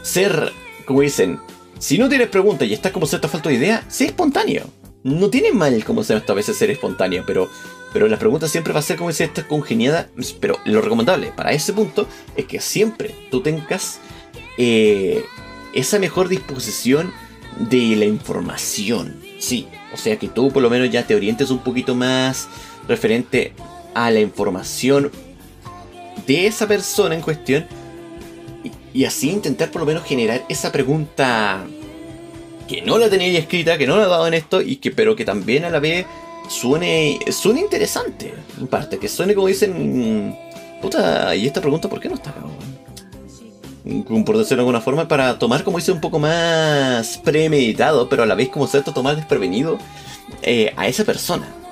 ser, 0.03 0.51
como 0.85 1.01
dicen, 1.01 1.39
si 1.79 1.97
no 1.97 2.07
tienes 2.07 2.29
preguntas 2.29 2.67
y 2.67 2.73
estás 2.73 2.91
como 2.91 3.07
cierta 3.07 3.27
falta 3.27 3.49
de 3.49 3.55
idea, 3.55 3.83
sé 3.89 4.05
espontáneo. 4.05 4.65
No 5.03 5.29
tiene 5.29 5.51
mal 5.51 5.83
como 5.83 6.03
sea 6.03 6.23
a 6.25 6.33
veces 6.33 6.55
ser 6.55 6.69
espontáneo, 6.69 7.23
pero, 7.25 7.49
pero 7.91 8.07
las 8.07 8.19
preguntas 8.19 8.51
siempre 8.51 8.71
va 8.71 8.79
a 8.79 8.83
ser 8.83 8.95
como 8.95 9.11
si 9.11 9.23
esta 9.23 9.47
congeniada. 9.47 10.09
Pero 10.39 10.59
lo 10.65 10.81
recomendable 10.81 11.33
para 11.35 11.51
ese 11.51 11.73
punto 11.73 12.07
es 12.37 12.45
que 12.45 12.61
siempre 12.61 13.13
tú 13.31 13.41
tengas 13.41 13.99
eh, 14.57 15.25
esa 15.73 15.99
mejor 15.99 16.29
disposición 16.29 17.11
de 17.59 17.95
la 17.97 18.05
información. 18.05 19.15
Sí, 19.39 19.67
o 19.93 19.97
sea 19.97 20.17
que 20.17 20.29
tú 20.29 20.51
por 20.51 20.63
lo 20.63 20.69
menos 20.69 20.89
ya 20.89 21.05
te 21.05 21.15
orientes 21.15 21.49
un 21.49 21.59
poquito 21.59 21.95
más 21.95 22.47
referente 22.87 23.53
a 23.93 24.09
la 24.09 24.21
información 24.21 25.11
de 26.25 26.47
esa 26.47 26.65
persona 26.65 27.15
en 27.15 27.21
cuestión 27.21 27.65
y 28.93 29.05
así 29.05 29.31
intentar 29.31 29.71
por 29.71 29.81
lo 29.81 29.85
menos 29.85 30.03
generar 30.03 30.43
esa 30.49 30.71
pregunta 30.71 31.65
que 32.67 32.81
no 32.81 32.97
la 32.97 33.09
tenía 33.09 33.37
escrita, 33.37 33.77
que 33.77 33.87
no 33.87 33.97
la 33.97 34.03
he 34.03 34.09
dado 34.09 34.27
en 34.27 34.35
esto, 34.35 34.61
y 34.61 34.77
que, 34.77 34.91
pero 34.91 35.15
que 35.15 35.25
también 35.25 35.65
a 35.65 35.69
la 35.69 35.79
vez 35.79 36.05
suene, 36.47 37.19
suene 37.31 37.61
interesante. 37.61 38.33
En 38.59 38.67
parte, 38.67 38.99
que 38.99 39.09
suene 39.09 39.33
como 39.33 39.47
dicen, 39.47 40.37
puta, 40.81 41.35
¿y 41.35 41.47
esta 41.47 41.61
pregunta 41.61 41.89
por 41.89 41.99
qué 41.99 42.09
no 42.09 42.15
está 42.15 42.29
acá? 42.29 42.41
Por 43.83 44.37
decirlo 44.37 44.63
de 44.63 44.67
alguna 44.67 44.81
forma, 44.81 45.07
para 45.07 45.37
tomar, 45.39 45.63
como 45.63 45.77
dice, 45.77 45.91
un 45.91 45.99
poco 45.99 46.19
más 46.19 47.17
premeditado, 47.17 48.07
pero 48.07 48.23
a 48.23 48.25
la 48.25 48.35
vez 48.35 48.49
como 48.49 48.67
cierto 48.67 48.93
tomar 48.93 49.15
desprevenido 49.15 49.77
eh, 50.41 50.71
a 50.77 50.87
esa 50.87 51.03
persona 51.03 51.62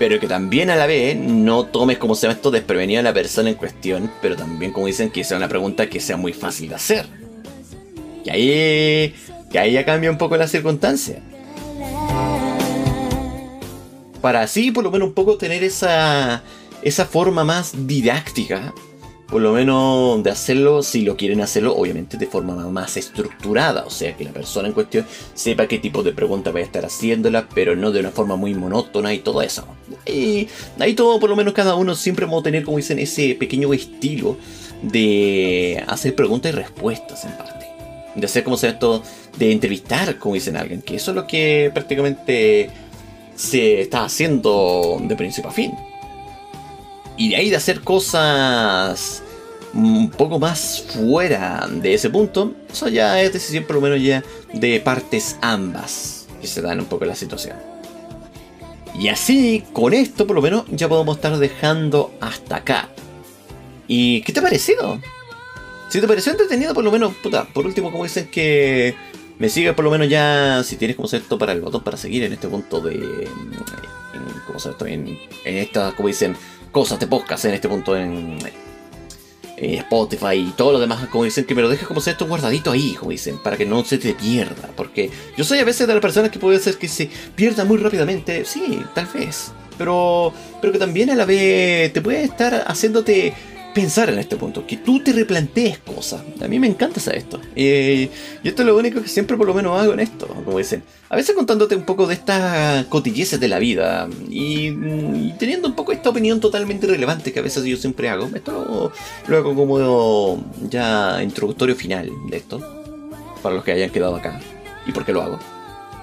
pero 0.00 0.18
que 0.18 0.26
también 0.26 0.70
a 0.70 0.76
la 0.76 0.86
vez 0.86 1.14
no 1.14 1.66
tomes 1.66 1.98
como 1.98 2.14
se 2.14 2.26
esto 2.26 2.50
desprevenido 2.50 3.00
a 3.00 3.02
la 3.02 3.12
persona 3.12 3.50
en 3.50 3.56
cuestión, 3.56 4.10
pero 4.22 4.34
también 4.34 4.72
como 4.72 4.86
dicen 4.86 5.10
que 5.10 5.22
sea 5.24 5.36
una 5.36 5.46
pregunta 5.46 5.90
que 5.90 6.00
sea 6.00 6.16
muy 6.16 6.32
fácil 6.32 6.70
de 6.70 6.74
hacer. 6.74 7.06
Y 8.24 8.30
ahí, 8.30 9.14
que 9.52 9.58
ahí 9.58 9.72
ya 9.72 9.84
cambia 9.84 10.10
un 10.10 10.16
poco 10.16 10.38
la 10.38 10.48
circunstancia. 10.48 11.20
Para 14.22 14.40
así 14.40 14.70
por 14.70 14.84
lo 14.84 14.90
menos 14.90 15.08
un 15.08 15.14
poco 15.14 15.36
tener 15.36 15.62
esa, 15.62 16.44
esa 16.80 17.04
forma 17.04 17.44
más 17.44 17.86
didáctica 17.86 18.72
por 19.30 19.40
lo 19.40 19.52
menos 19.52 20.22
de 20.24 20.30
hacerlo, 20.30 20.82
si 20.82 21.02
lo 21.02 21.16
quieren 21.16 21.40
hacerlo, 21.40 21.76
obviamente 21.76 22.16
de 22.16 22.26
forma 22.26 22.54
más 22.68 22.96
estructurada, 22.96 23.84
o 23.86 23.90
sea, 23.90 24.16
que 24.16 24.24
la 24.24 24.32
persona 24.32 24.68
en 24.68 24.74
cuestión 24.74 25.06
sepa 25.34 25.68
qué 25.68 25.78
tipo 25.78 26.02
de 26.02 26.12
pregunta 26.12 26.50
va 26.50 26.58
a 26.58 26.62
estar 26.62 26.84
haciéndola, 26.84 27.48
pero 27.54 27.76
no 27.76 27.92
de 27.92 28.00
una 28.00 28.10
forma 28.10 28.34
muy 28.34 28.54
monótona 28.54 29.14
y 29.14 29.20
todo 29.20 29.40
eso. 29.42 29.64
Y 30.04 30.48
ahí 30.80 30.94
todo, 30.94 31.20
por 31.20 31.30
lo 31.30 31.36
menos 31.36 31.54
cada 31.54 31.76
uno 31.76 31.94
siempre 31.94 32.26
vamos 32.26 32.40
a 32.40 32.44
tener, 32.44 32.64
como 32.64 32.78
dicen, 32.78 32.98
ese 32.98 33.36
pequeño 33.36 33.72
estilo 33.72 34.36
de 34.82 35.82
hacer 35.86 36.16
preguntas 36.16 36.52
y 36.52 36.56
respuestas 36.56 37.24
en 37.24 37.32
parte. 37.32 37.66
De 38.16 38.26
hacer 38.26 38.42
como 38.42 38.56
sea 38.56 38.70
esto, 38.70 39.02
de 39.38 39.52
entrevistar, 39.52 40.18
como 40.18 40.34
dicen 40.34 40.56
alguien, 40.56 40.82
que 40.82 40.96
eso 40.96 41.12
es 41.12 41.14
lo 41.14 41.28
que 41.28 41.70
prácticamente 41.72 42.68
se 43.36 43.80
está 43.80 44.04
haciendo 44.04 44.98
de 45.00 45.14
principio 45.14 45.50
a 45.50 45.52
fin. 45.52 45.72
Y 47.20 47.28
de 47.28 47.36
ahí 47.36 47.50
de 47.50 47.56
hacer 47.56 47.82
cosas 47.82 49.22
un 49.74 50.08
poco 50.08 50.38
más 50.38 50.86
fuera 50.88 51.68
de 51.70 51.92
ese 51.92 52.08
punto, 52.08 52.54
eso 52.72 52.88
ya 52.88 53.20
es 53.20 53.34
decisión 53.34 53.64
por 53.64 53.76
lo 53.76 53.82
menos 53.82 54.02
ya 54.02 54.24
de 54.54 54.80
partes 54.80 55.36
ambas 55.42 56.26
que 56.40 56.46
se 56.46 56.62
dan 56.62 56.80
un 56.80 56.86
poco 56.86 57.04
la 57.04 57.14
situación. 57.14 57.58
Y 58.98 59.08
así, 59.08 59.62
con 59.74 59.92
esto 59.92 60.26
por 60.26 60.34
lo 60.34 60.40
menos 60.40 60.64
ya 60.70 60.88
podemos 60.88 61.16
estar 61.16 61.36
dejando 61.36 62.10
hasta 62.22 62.56
acá. 62.56 62.88
¿Y 63.86 64.22
qué 64.22 64.32
te 64.32 64.40
ha 64.40 64.42
parecido? 64.42 64.98
Si 65.90 66.00
te 66.00 66.08
pareció 66.08 66.32
entretenido, 66.32 66.72
por 66.72 66.84
lo 66.84 66.90
menos, 66.90 67.12
puta, 67.16 67.44
por 67.44 67.66
último, 67.66 67.92
como 67.92 68.04
dicen 68.04 68.30
que 68.30 68.94
me 69.38 69.50
sigas 69.50 69.74
por 69.74 69.84
lo 69.84 69.90
menos 69.90 70.08
ya, 70.08 70.62
si 70.64 70.76
tienes 70.76 70.96
como 70.96 71.06
esto 71.06 71.36
para 71.36 71.52
el 71.52 71.60
botón 71.60 71.84
para 71.84 71.98
seguir 71.98 72.24
en 72.24 72.32
este 72.32 72.48
punto 72.48 72.80
de... 72.80 72.94
En, 72.94 73.60
¿Cómo 74.46 74.58
se 74.58 74.70
esto? 74.70 74.86
En, 74.86 75.18
en 75.44 75.56
esta, 75.58 75.92
como 75.92 76.08
dicen, 76.08 76.34
cosas 76.72 76.98
de 77.00 77.06
podcast 77.06 77.44
en 77.44 77.54
este 77.54 77.68
punto 77.68 77.96
en 77.96 78.38
Spotify 79.60 80.36
y 80.36 80.52
todo 80.56 80.72
lo 80.72 80.78
demás, 80.78 81.06
como 81.08 81.24
dicen, 81.24 81.44
que 81.44 81.54
me 81.54 81.62
lo 81.62 81.68
dejes 81.68 81.86
como 81.86 82.00
esto 82.00 82.26
guardadito 82.26 82.70
ahí, 82.70 82.94
como 82.98 83.10
dicen, 83.10 83.38
para 83.38 83.56
que 83.56 83.66
no 83.66 83.84
se 83.84 83.98
te 83.98 84.14
pierda. 84.14 84.70
Porque 84.76 85.10
yo 85.36 85.44
soy 85.44 85.58
a 85.58 85.64
veces 85.64 85.86
de 85.86 85.94
las 85.94 86.02
personas 86.02 86.30
que 86.30 86.38
puede 86.38 86.58
ser 86.58 86.78
que 86.78 86.88
se 86.88 87.10
pierda 87.34 87.64
muy 87.64 87.76
rápidamente, 87.76 88.44
sí, 88.44 88.82
tal 88.94 89.06
vez. 89.06 89.52
Pero, 89.76 90.32
pero 90.60 90.72
que 90.72 90.78
también 90.78 91.10
a 91.10 91.14
la 91.14 91.24
vez 91.24 91.92
te 91.92 92.00
puede 92.00 92.24
estar 92.24 92.64
haciéndote 92.66 93.34
pensar 93.74 94.10
en 94.10 94.18
este 94.18 94.36
punto, 94.36 94.66
que 94.66 94.76
tú 94.76 95.00
te 95.00 95.12
replantees 95.12 95.78
cosas. 95.78 96.22
A 96.42 96.48
mí 96.48 96.58
me 96.58 96.66
encanta 96.66 97.00
hacer 97.00 97.16
esto. 97.16 97.40
y 97.54 98.08
esto 98.44 98.62
es 98.62 98.66
lo 98.66 98.76
único 98.76 99.02
que 99.02 99.08
siempre 99.08 99.36
por 99.36 99.46
lo 99.46 99.54
menos 99.54 99.80
hago 99.80 99.92
en 99.92 100.00
esto, 100.00 100.26
como 100.26 100.58
dicen. 100.58 100.82
A 101.08 101.16
veces 101.16 101.34
contándote 101.34 101.74
un 101.74 101.84
poco 101.84 102.06
de 102.06 102.14
estas 102.14 102.86
cotilleces 102.86 103.40
de 103.40 103.48
la 103.48 103.58
vida 103.58 104.08
y, 104.28 104.70
teniendo 105.38 105.68
un 105.68 105.74
poco 105.74 105.92
esta 105.92 106.10
opinión 106.10 106.40
totalmente 106.40 106.86
irrelevante 106.86 107.32
que 107.32 107.40
a 107.40 107.42
veces 107.42 107.64
yo 107.64 107.76
siempre 107.76 108.08
hago. 108.08 108.30
Esto 108.34 108.92
lo, 109.26 109.36
hago 109.36 109.54
como 109.54 110.44
ya 110.68 111.22
introductorio 111.22 111.74
final 111.74 112.10
de 112.28 112.36
esto, 112.36 112.60
para 113.42 113.54
los 113.54 113.64
que 113.64 113.72
hayan 113.72 113.90
quedado 113.90 114.16
acá. 114.16 114.40
¿Y 114.86 114.92
por 114.92 115.04
qué 115.04 115.12
lo 115.12 115.22
hago? 115.22 115.38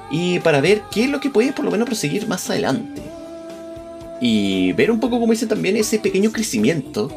Y 0.10 0.40
para 0.40 0.62
ver 0.62 0.84
qué 0.92 1.06
es 1.06 1.10
lo 1.10 1.20
que 1.20 1.30
puede 1.30 1.52
por 1.52 1.66
lo 1.66 1.72
menos 1.72 1.88
proseguir 1.88 2.28
más 2.28 2.50
adelante. 2.50 3.02
Y 4.20 4.74
ver 4.74 4.90
un 4.90 5.00
poco, 5.00 5.20
como 5.20 5.32
dicen 5.32 5.50
también, 5.50 5.78
ese 5.78 6.00
pequeño 6.00 6.32
crecimiento 6.32 7.12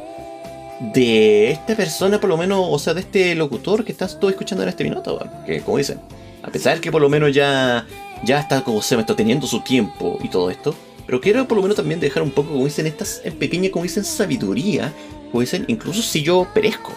de 0.80 1.50
esta 1.50 1.76
persona, 1.76 2.18
por 2.20 2.30
lo 2.30 2.36
menos, 2.36 2.66
o 2.68 2.78
sea, 2.78 2.94
de 2.94 3.00
este 3.00 3.34
locutor 3.34 3.84
que 3.84 3.92
estás 3.92 4.18
tú 4.18 4.28
escuchando 4.28 4.62
en 4.62 4.70
este 4.70 4.82
minuto, 4.82 5.20
que 5.46 5.60
como 5.60 5.76
dicen, 5.76 6.00
a 6.42 6.50
pesar 6.50 6.80
que 6.80 6.90
por 6.90 7.02
lo 7.02 7.10
menos 7.10 7.34
ya, 7.34 7.86
ya 8.24 8.40
está 8.40 8.64
como 8.64 8.80
se 8.80 8.96
me 8.96 9.02
está 9.02 9.14
teniendo 9.14 9.46
su 9.46 9.60
tiempo 9.60 10.18
y 10.22 10.28
todo 10.28 10.50
esto, 10.50 10.74
pero 11.06 11.20
quiero 11.20 11.46
por 11.46 11.56
lo 11.56 11.62
menos 11.62 11.76
también 11.76 12.00
dejar 12.00 12.22
un 12.22 12.30
poco, 12.30 12.50
como 12.52 12.64
dicen, 12.64 12.86
estas 12.86 13.20
en 13.24 13.34
pequeña, 13.34 13.70
como 13.70 13.82
dicen, 13.82 14.04
sabiduría, 14.04 14.92
como 15.30 15.42
dicen, 15.42 15.66
incluso 15.68 16.00
si 16.02 16.22
yo 16.22 16.48
perezco. 16.54 16.92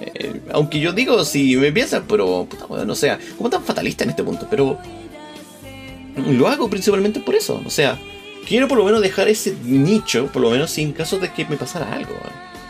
Eh, 0.00 0.40
aunque 0.52 0.78
yo 0.78 0.92
digo, 0.92 1.24
si 1.24 1.56
me 1.56 1.72
piensas, 1.72 2.04
pero 2.08 2.46
puta, 2.48 2.84
no 2.84 2.94
sea, 2.94 3.18
como 3.36 3.50
tan 3.50 3.64
fatalista 3.64 4.04
en 4.04 4.10
este 4.10 4.22
punto, 4.22 4.46
pero 4.48 4.78
lo 6.16 6.48
hago 6.48 6.70
principalmente 6.70 7.20
por 7.20 7.34
eso, 7.34 7.60
o 7.64 7.70
sea, 7.70 7.98
quiero 8.46 8.68
por 8.68 8.78
lo 8.78 8.84
menos 8.84 9.02
dejar 9.02 9.28
ese 9.28 9.54
nicho, 9.64 10.28
por 10.32 10.42
lo 10.42 10.50
menos 10.50 10.70
sin 10.70 10.92
caso 10.92 11.18
de 11.18 11.32
que 11.32 11.44
me 11.46 11.56
pasara 11.56 11.92
algo. 11.92 12.14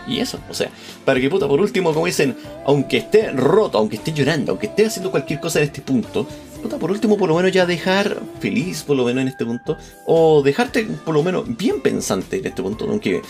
Y 0.06 0.20
eso, 0.20 0.40
o 0.48 0.54
sea, 0.54 0.70
para 1.04 1.20
que 1.20 1.28
puta, 1.28 1.46
por 1.46 1.60
último, 1.60 1.92
como 1.92 2.06
dicen, 2.06 2.36
aunque 2.64 2.98
esté 2.98 3.30
roto, 3.30 3.78
aunque 3.78 3.96
esté 3.96 4.12
llorando, 4.12 4.52
aunque 4.52 4.66
esté 4.66 4.86
haciendo 4.86 5.10
cualquier 5.10 5.40
cosa 5.40 5.60
en 5.60 5.66
este 5.66 5.82
punto, 5.82 6.26
puta, 6.62 6.78
por 6.78 6.90
último, 6.90 7.16
por 7.16 7.28
lo 7.28 7.36
menos 7.36 7.52
ya 7.52 7.66
dejar 7.66 8.20
feliz, 8.40 8.82
por 8.82 8.96
lo 8.96 9.04
menos 9.04 9.22
en 9.22 9.28
este 9.28 9.44
punto, 9.44 9.76
o 10.06 10.42
dejarte 10.42 10.84
por 10.84 11.14
lo 11.14 11.22
menos 11.22 11.44
bien 11.56 11.80
pensante 11.80 12.38
en 12.38 12.46
este 12.46 12.62
punto, 12.62 12.86
aunque 12.88 13.22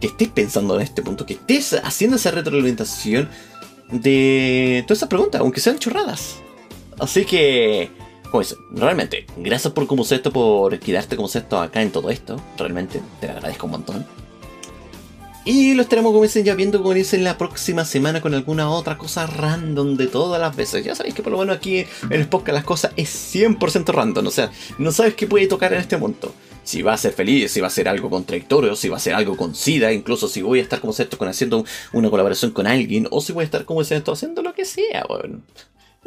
que 0.00 0.06
estés 0.08 0.28
pensando 0.28 0.76
en 0.76 0.82
este 0.82 1.02
punto, 1.02 1.26
que 1.26 1.34
estés 1.34 1.74
haciendo 1.82 2.16
esa 2.16 2.30
retroalimentación 2.30 3.28
de 3.90 4.84
todas 4.86 4.98
esas 4.98 5.08
preguntas, 5.08 5.40
aunque 5.40 5.60
sean 5.60 5.78
chorradas. 5.78 6.36
Así 6.98 7.24
que, 7.24 7.90
pues, 8.30 8.56
realmente, 8.72 9.26
gracias 9.36 9.72
por 9.72 9.86
como 9.86 10.02
esto, 10.02 10.32
por 10.32 10.78
quedarte 10.78 11.16
como 11.16 11.28
esto 11.28 11.60
acá 11.60 11.82
en 11.82 11.90
todo 11.90 12.10
esto. 12.10 12.40
Realmente, 12.58 13.00
te 13.20 13.28
lo 13.28 13.34
agradezco 13.34 13.66
un 13.66 13.72
montón. 13.72 14.06
Y 15.50 15.72
lo 15.72 15.80
estaremos, 15.80 16.12
como 16.12 16.24
dicen, 16.24 16.44
ya 16.44 16.54
viendo, 16.54 16.82
como 16.82 16.92
dicen, 16.92 17.24
la 17.24 17.38
próxima 17.38 17.86
semana 17.86 18.20
con 18.20 18.34
alguna 18.34 18.68
otra 18.68 18.98
cosa 18.98 19.26
random 19.26 19.96
de 19.96 20.06
todas 20.06 20.38
las 20.38 20.54
veces. 20.54 20.84
Ya 20.84 20.94
sabéis 20.94 21.14
que 21.14 21.22
por 21.22 21.32
lo 21.32 21.38
menos 21.38 21.56
aquí 21.56 21.78
en 21.78 22.12
el 22.12 22.28
podcast 22.28 22.54
las 22.54 22.64
cosas 22.64 22.92
es 22.96 23.34
100% 23.34 23.86
random. 23.86 24.26
O 24.26 24.30
sea, 24.30 24.50
no 24.76 24.92
sabes 24.92 25.14
qué 25.14 25.26
puede 25.26 25.46
tocar 25.46 25.72
en 25.72 25.80
este 25.80 25.96
momento. 25.96 26.34
Si 26.64 26.82
va 26.82 26.92
a 26.92 26.98
ser 26.98 27.14
feliz, 27.14 27.50
si 27.50 27.62
va 27.62 27.68
a 27.68 27.70
ser 27.70 27.88
algo 27.88 28.10
contradictorio, 28.10 28.76
si 28.76 28.90
va 28.90 28.98
a 28.98 29.00
ser 29.00 29.14
algo 29.14 29.38
con 29.38 29.54
SIDA, 29.54 29.90
incluso 29.90 30.28
si 30.28 30.42
voy 30.42 30.58
a 30.58 30.62
estar 30.62 30.80
como 30.82 30.92
esto 30.92 31.16
con 31.16 31.28
haciendo 31.28 31.64
una 31.94 32.10
colaboración 32.10 32.50
con 32.50 32.66
alguien, 32.66 33.08
o 33.10 33.22
si 33.22 33.32
voy 33.32 33.40
a 33.40 33.46
estar 33.46 33.64
como 33.64 33.80
esto 33.80 34.12
haciendo 34.12 34.42
lo 34.42 34.52
que 34.52 34.66
sea, 34.66 35.06
bueno. 35.08 35.40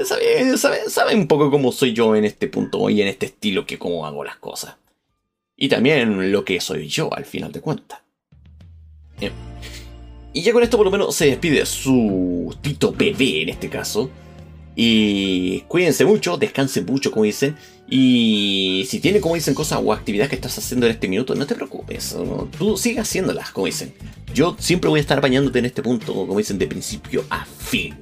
Saben, 0.05 0.55
sabe, 0.55 1.15
un 1.15 1.25
poco 1.25 1.49
cómo 1.49 1.71
soy 1.71 1.93
yo 1.93 2.15
en 2.15 2.25
este 2.25 2.47
punto 2.47 2.91
y 2.91 3.01
en 3.01 3.07
este 3.07 3.25
estilo 3.25 3.65
que 3.65 3.79
cómo 3.79 4.05
hago 4.05 4.23
las 4.23 4.35
cosas. 4.35 4.75
Y 5.57 5.67
también 5.67 6.31
lo 6.31 6.45
que 6.45 6.61
soy 6.61 6.87
yo 6.87 7.11
al 7.11 7.25
final 7.25 7.51
de 7.51 7.61
cuentas. 7.61 8.01
Y 10.33 10.41
ya 10.41 10.53
con 10.53 10.63
esto 10.63 10.77
por 10.77 10.85
lo 10.85 10.91
menos 10.91 11.15
se 11.15 11.25
despide 11.25 11.65
su 11.65 12.55
Tito 12.61 12.93
bebé 12.93 13.41
en 13.41 13.49
este 13.49 13.69
caso. 13.69 14.09
Y 14.75 15.61
cuídense 15.67 16.05
mucho, 16.05 16.37
descansen 16.37 16.85
mucho 16.85 17.11
como 17.11 17.25
dicen. 17.25 17.57
Y 17.89 18.85
si 18.87 19.01
tiene 19.01 19.19
como 19.19 19.35
dicen 19.35 19.53
cosas 19.53 19.81
o 19.83 19.91
actividades 19.91 20.29
que 20.29 20.35
estás 20.35 20.57
haciendo 20.57 20.85
en 20.85 20.93
este 20.93 21.09
minuto, 21.09 21.35
no 21.35 21.45
te 21.45 21.55
preocupes. 21.55 22.15
Tú 22.57 22.77
sigue 22.77 23.01
haciéndolas 23.01 23.51
como 23.51 23.65
dicen. 23.65 23.93
Yo 24.33 24.55
siempre 24.59 24.89
voy 24.89 24.99
a 24.99 25.01
estar 25.01 25.19
bañándote 25.19 25.59
en 25.59 25.65
este 25.65 25.83
punto, 25.83 26.13
como 26.13 26.37
dicen, 26.37 26.57
de 26.57 26.67
principio 26.67 27.25
a 27.29 27.43
fin. 27.43 27.95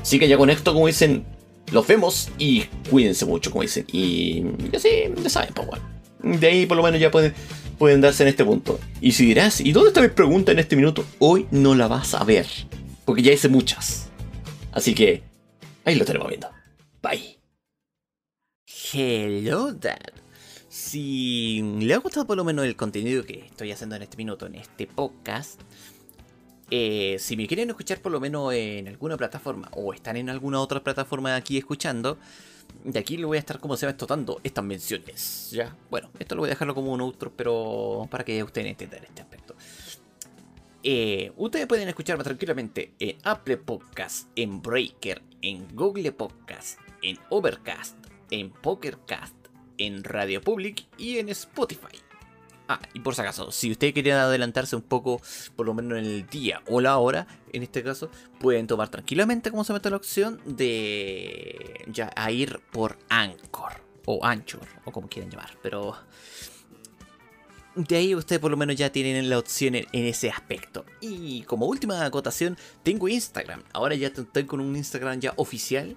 Así 0.00 0.20
que 0.20 0.28
ya 0.28 0.36
con 0.36 0.48
esto, 0.48 0.72
como 0.72 0.86
dicen, 0.86 1.24
los 1.72 1.86
vemos 1.88 2.28
y 2.38 2.62
cuídense 2.88 3.26
mucho, 3.26 3.50
como 3.50 3.62
dicen. 3.62 3.84
Y 3.90 4.44
ya 4.70 4.78
sí, 4.78 4.88
ya 5.20 5.28
saben, 5.28 5.52
pues 5.52 5.66
bueno. 5.66 5.84
De 6.22 6.46
ahí 6.46 6.66
por 6.66 6.76
lo 6.76 6.84
menos 6.84 7.00
ya 7.00 7.10
pueden 7.10 7.34
pueden 7.78 8.00
darse 8.00 8.22
en 8.22 8.28
este 8.28 8.44
punto. 8.44 8.80
Y 9.00 9.12
si 9.12 9.26
dirás, 9.26 9.60
¿y 9.60 9.72
dónde 9.72 9.88
está 9.88 10.00
mi 10.00 10.08
pregunta 10.08 10.52
en 10.52 10.58
este 10.58 10.76
minuto? 10.76 11.04
Hoy 11.18 11.46
no 11.50 11.74
la 11.74 11.88
vas 11.88 12.14
a 12.14 12.24
ver, 12.24 12.46
porque 13.04 13.22
ya 13.22 13.32
hice 13.32 13.48
muchas. 13.48 14.08
Así 14.72 14.94
que 14.94 15.22
ahí 15.84 15.94
lo 15.94 16.04
tenemos 16.04 16.28
viendo. 16.28 16.48
Bye. 17.02 17.38
Hello, 18.92 19.72
Dad. 19.72 20.12
Si 20.68 21.62
le 21.80 21.94
ha 21.94 21.98
gustado 21.98 22.26
por 22.26 22.36
lo 22.36 22.44
menos 22.44 22.64
el 22.64 22.76
contenido 22.76 23.24
que 23.24 23.46
estoy 23.46 23.70
haciendo 23.70 23.94
en 23.96 24.02
este 24.02 24.16
minuto, 24.16 24.46
en 24.46 24.56
este 24.56 24.86
podcast, 24.86 25.60
eh, 26.70 27.16
si 27.20 27.36
me 27.36 27.46
quieren 27.46 27.70
escuchar 27.70 28.00
por 28.00 28.10
lo 28.10 28.20
menos 28.20 28.52
en 28.54 28.88
alguna 28.88 29.16
plataforma 29.16 29.68
o 29.72 29.92
están 29.92 30.16
en 30.16 30.30
alguna 30.30 30.60
otra 30.60 30.82
plataforma 30.82 31.36
aquí 31.36 31.58
escuchando, 31.58 32.18
de 32.82 32.98
aquí 32.98 33.16
le 33.16 33.24
voy 33.24 33.36
a 33.36 33.40
estar 33.40 33.60
como 33.60 33.76
se 33.76 33.86
va 33.86 33.90
estotando 33.92 34.40
estas 34.42 34.64
menciones. 34.64 35.50
Ya, 35.52 35.76
bueno, 35.90 36.10
esto 36.18 36.34
lo 36.34 36.42
voy 36.42 36.48
a 36.48 36.50
dejarlo 36.50 36.74
como 36.74 36.92
un 36.92 37.00
outro, 37.00 37.32
pero 37.34 38.06
para 38.10 38.24
que 38.24 38.42
ustedes 38.42 38.68
entiendan 38.68 39.04
este 39.04 39.22
aspecto. 39.22 39.54
Eh, 40.82 41.32
ustedes 41.38 41.66
pueden 41.66 41.88
escucharme 41.88 42.24
tranquilamente 42.24 42.92
en 42.98 43.16
Apple 43.24 43.56
Podcast, 43.56 44.28
en 44.36 44.60
Breaker, 44.60 45.22
en 45.40 45.66
Google 45.74 46.12
Podcast, 46.12 46.78
en 47.00 47.18
Overcast, 47.30 47.96
en 48.30 48.50
Pokercast, 48.50 49.34
en 49.78 50.04
Radio 50.04 50.42
Public 50.42 50.86
y 50.98 51.18
en 51.18 51.30
Spotify. 51.30 52.03
Ah, 52.66 52.80
y 52.94 53.00
por 53.00 53.14
si 53.14 53.20
acaso, 53.20 53.50
si 53.52 53.70
ustedes 53.70 53.92
quieren 53.92 54.14
adelantarse 54.14 54.74
un 54.74 54.82
poco, 54.82 55.20
por 55.54 55.66
lo 55.66 55.74
menos 55.74 55.98
en 55.98 56.06
el 56.06 56.26
día 56.26 56.62
o 56.66 56.80
la 56.80 56.96
hora, 56.96 57.26
en 57.52 57.62
este 57.62 57.82
caso, 57.82 58.10
pueden 58.40 58.66
tomar 58.66 58.88
tranquilamente 58.88 59.50
como 59.50 59.64
se 59.64 59.74
mete 59.74 59.90
la 59.90 59.96
opción 59.96 60.40
de 60.46 61.84
ya 61.88 62.10
a 62.16 62.30
ir 62.30 62.60
por 62.72 62.98
Anchor 63.10 63.82
o 64.06 64.24
Anchor 64.24 64.66
o 64.86 64.92
como 64.92 65.08
quieran 65.08 65.30
llamar, 65.30 65.50
pero 65.62 65.94
de 67.74 67.96
ahí 67.96 68.14
ustedes 68.14 68.40
por 68.40 68.50
lo 68.50 68.56
menos 68.56 68.76
ya 68.76 68.90
tienen 68.90 69.28
la 69.28 69.38
opción 69.38 69.74
en, 69.74 69.86
ese 69.92 70.30
aspecto. 70.30 70.84
Y 71.00 71.42
como 71.42 71.66
última 71.66 72.04
acotación, 72.04 72.56
tengo 72.82 73.08
Instagram. 73.08 73.62
Ahora 73.72 73.94
ya 73.94 74.08
estoy 74.08 74.44
con 74.44 74.60
un 74.60 74.76
Instagram 74.76 75.20
ya 75.20 75.34
oficial 75.36 75.96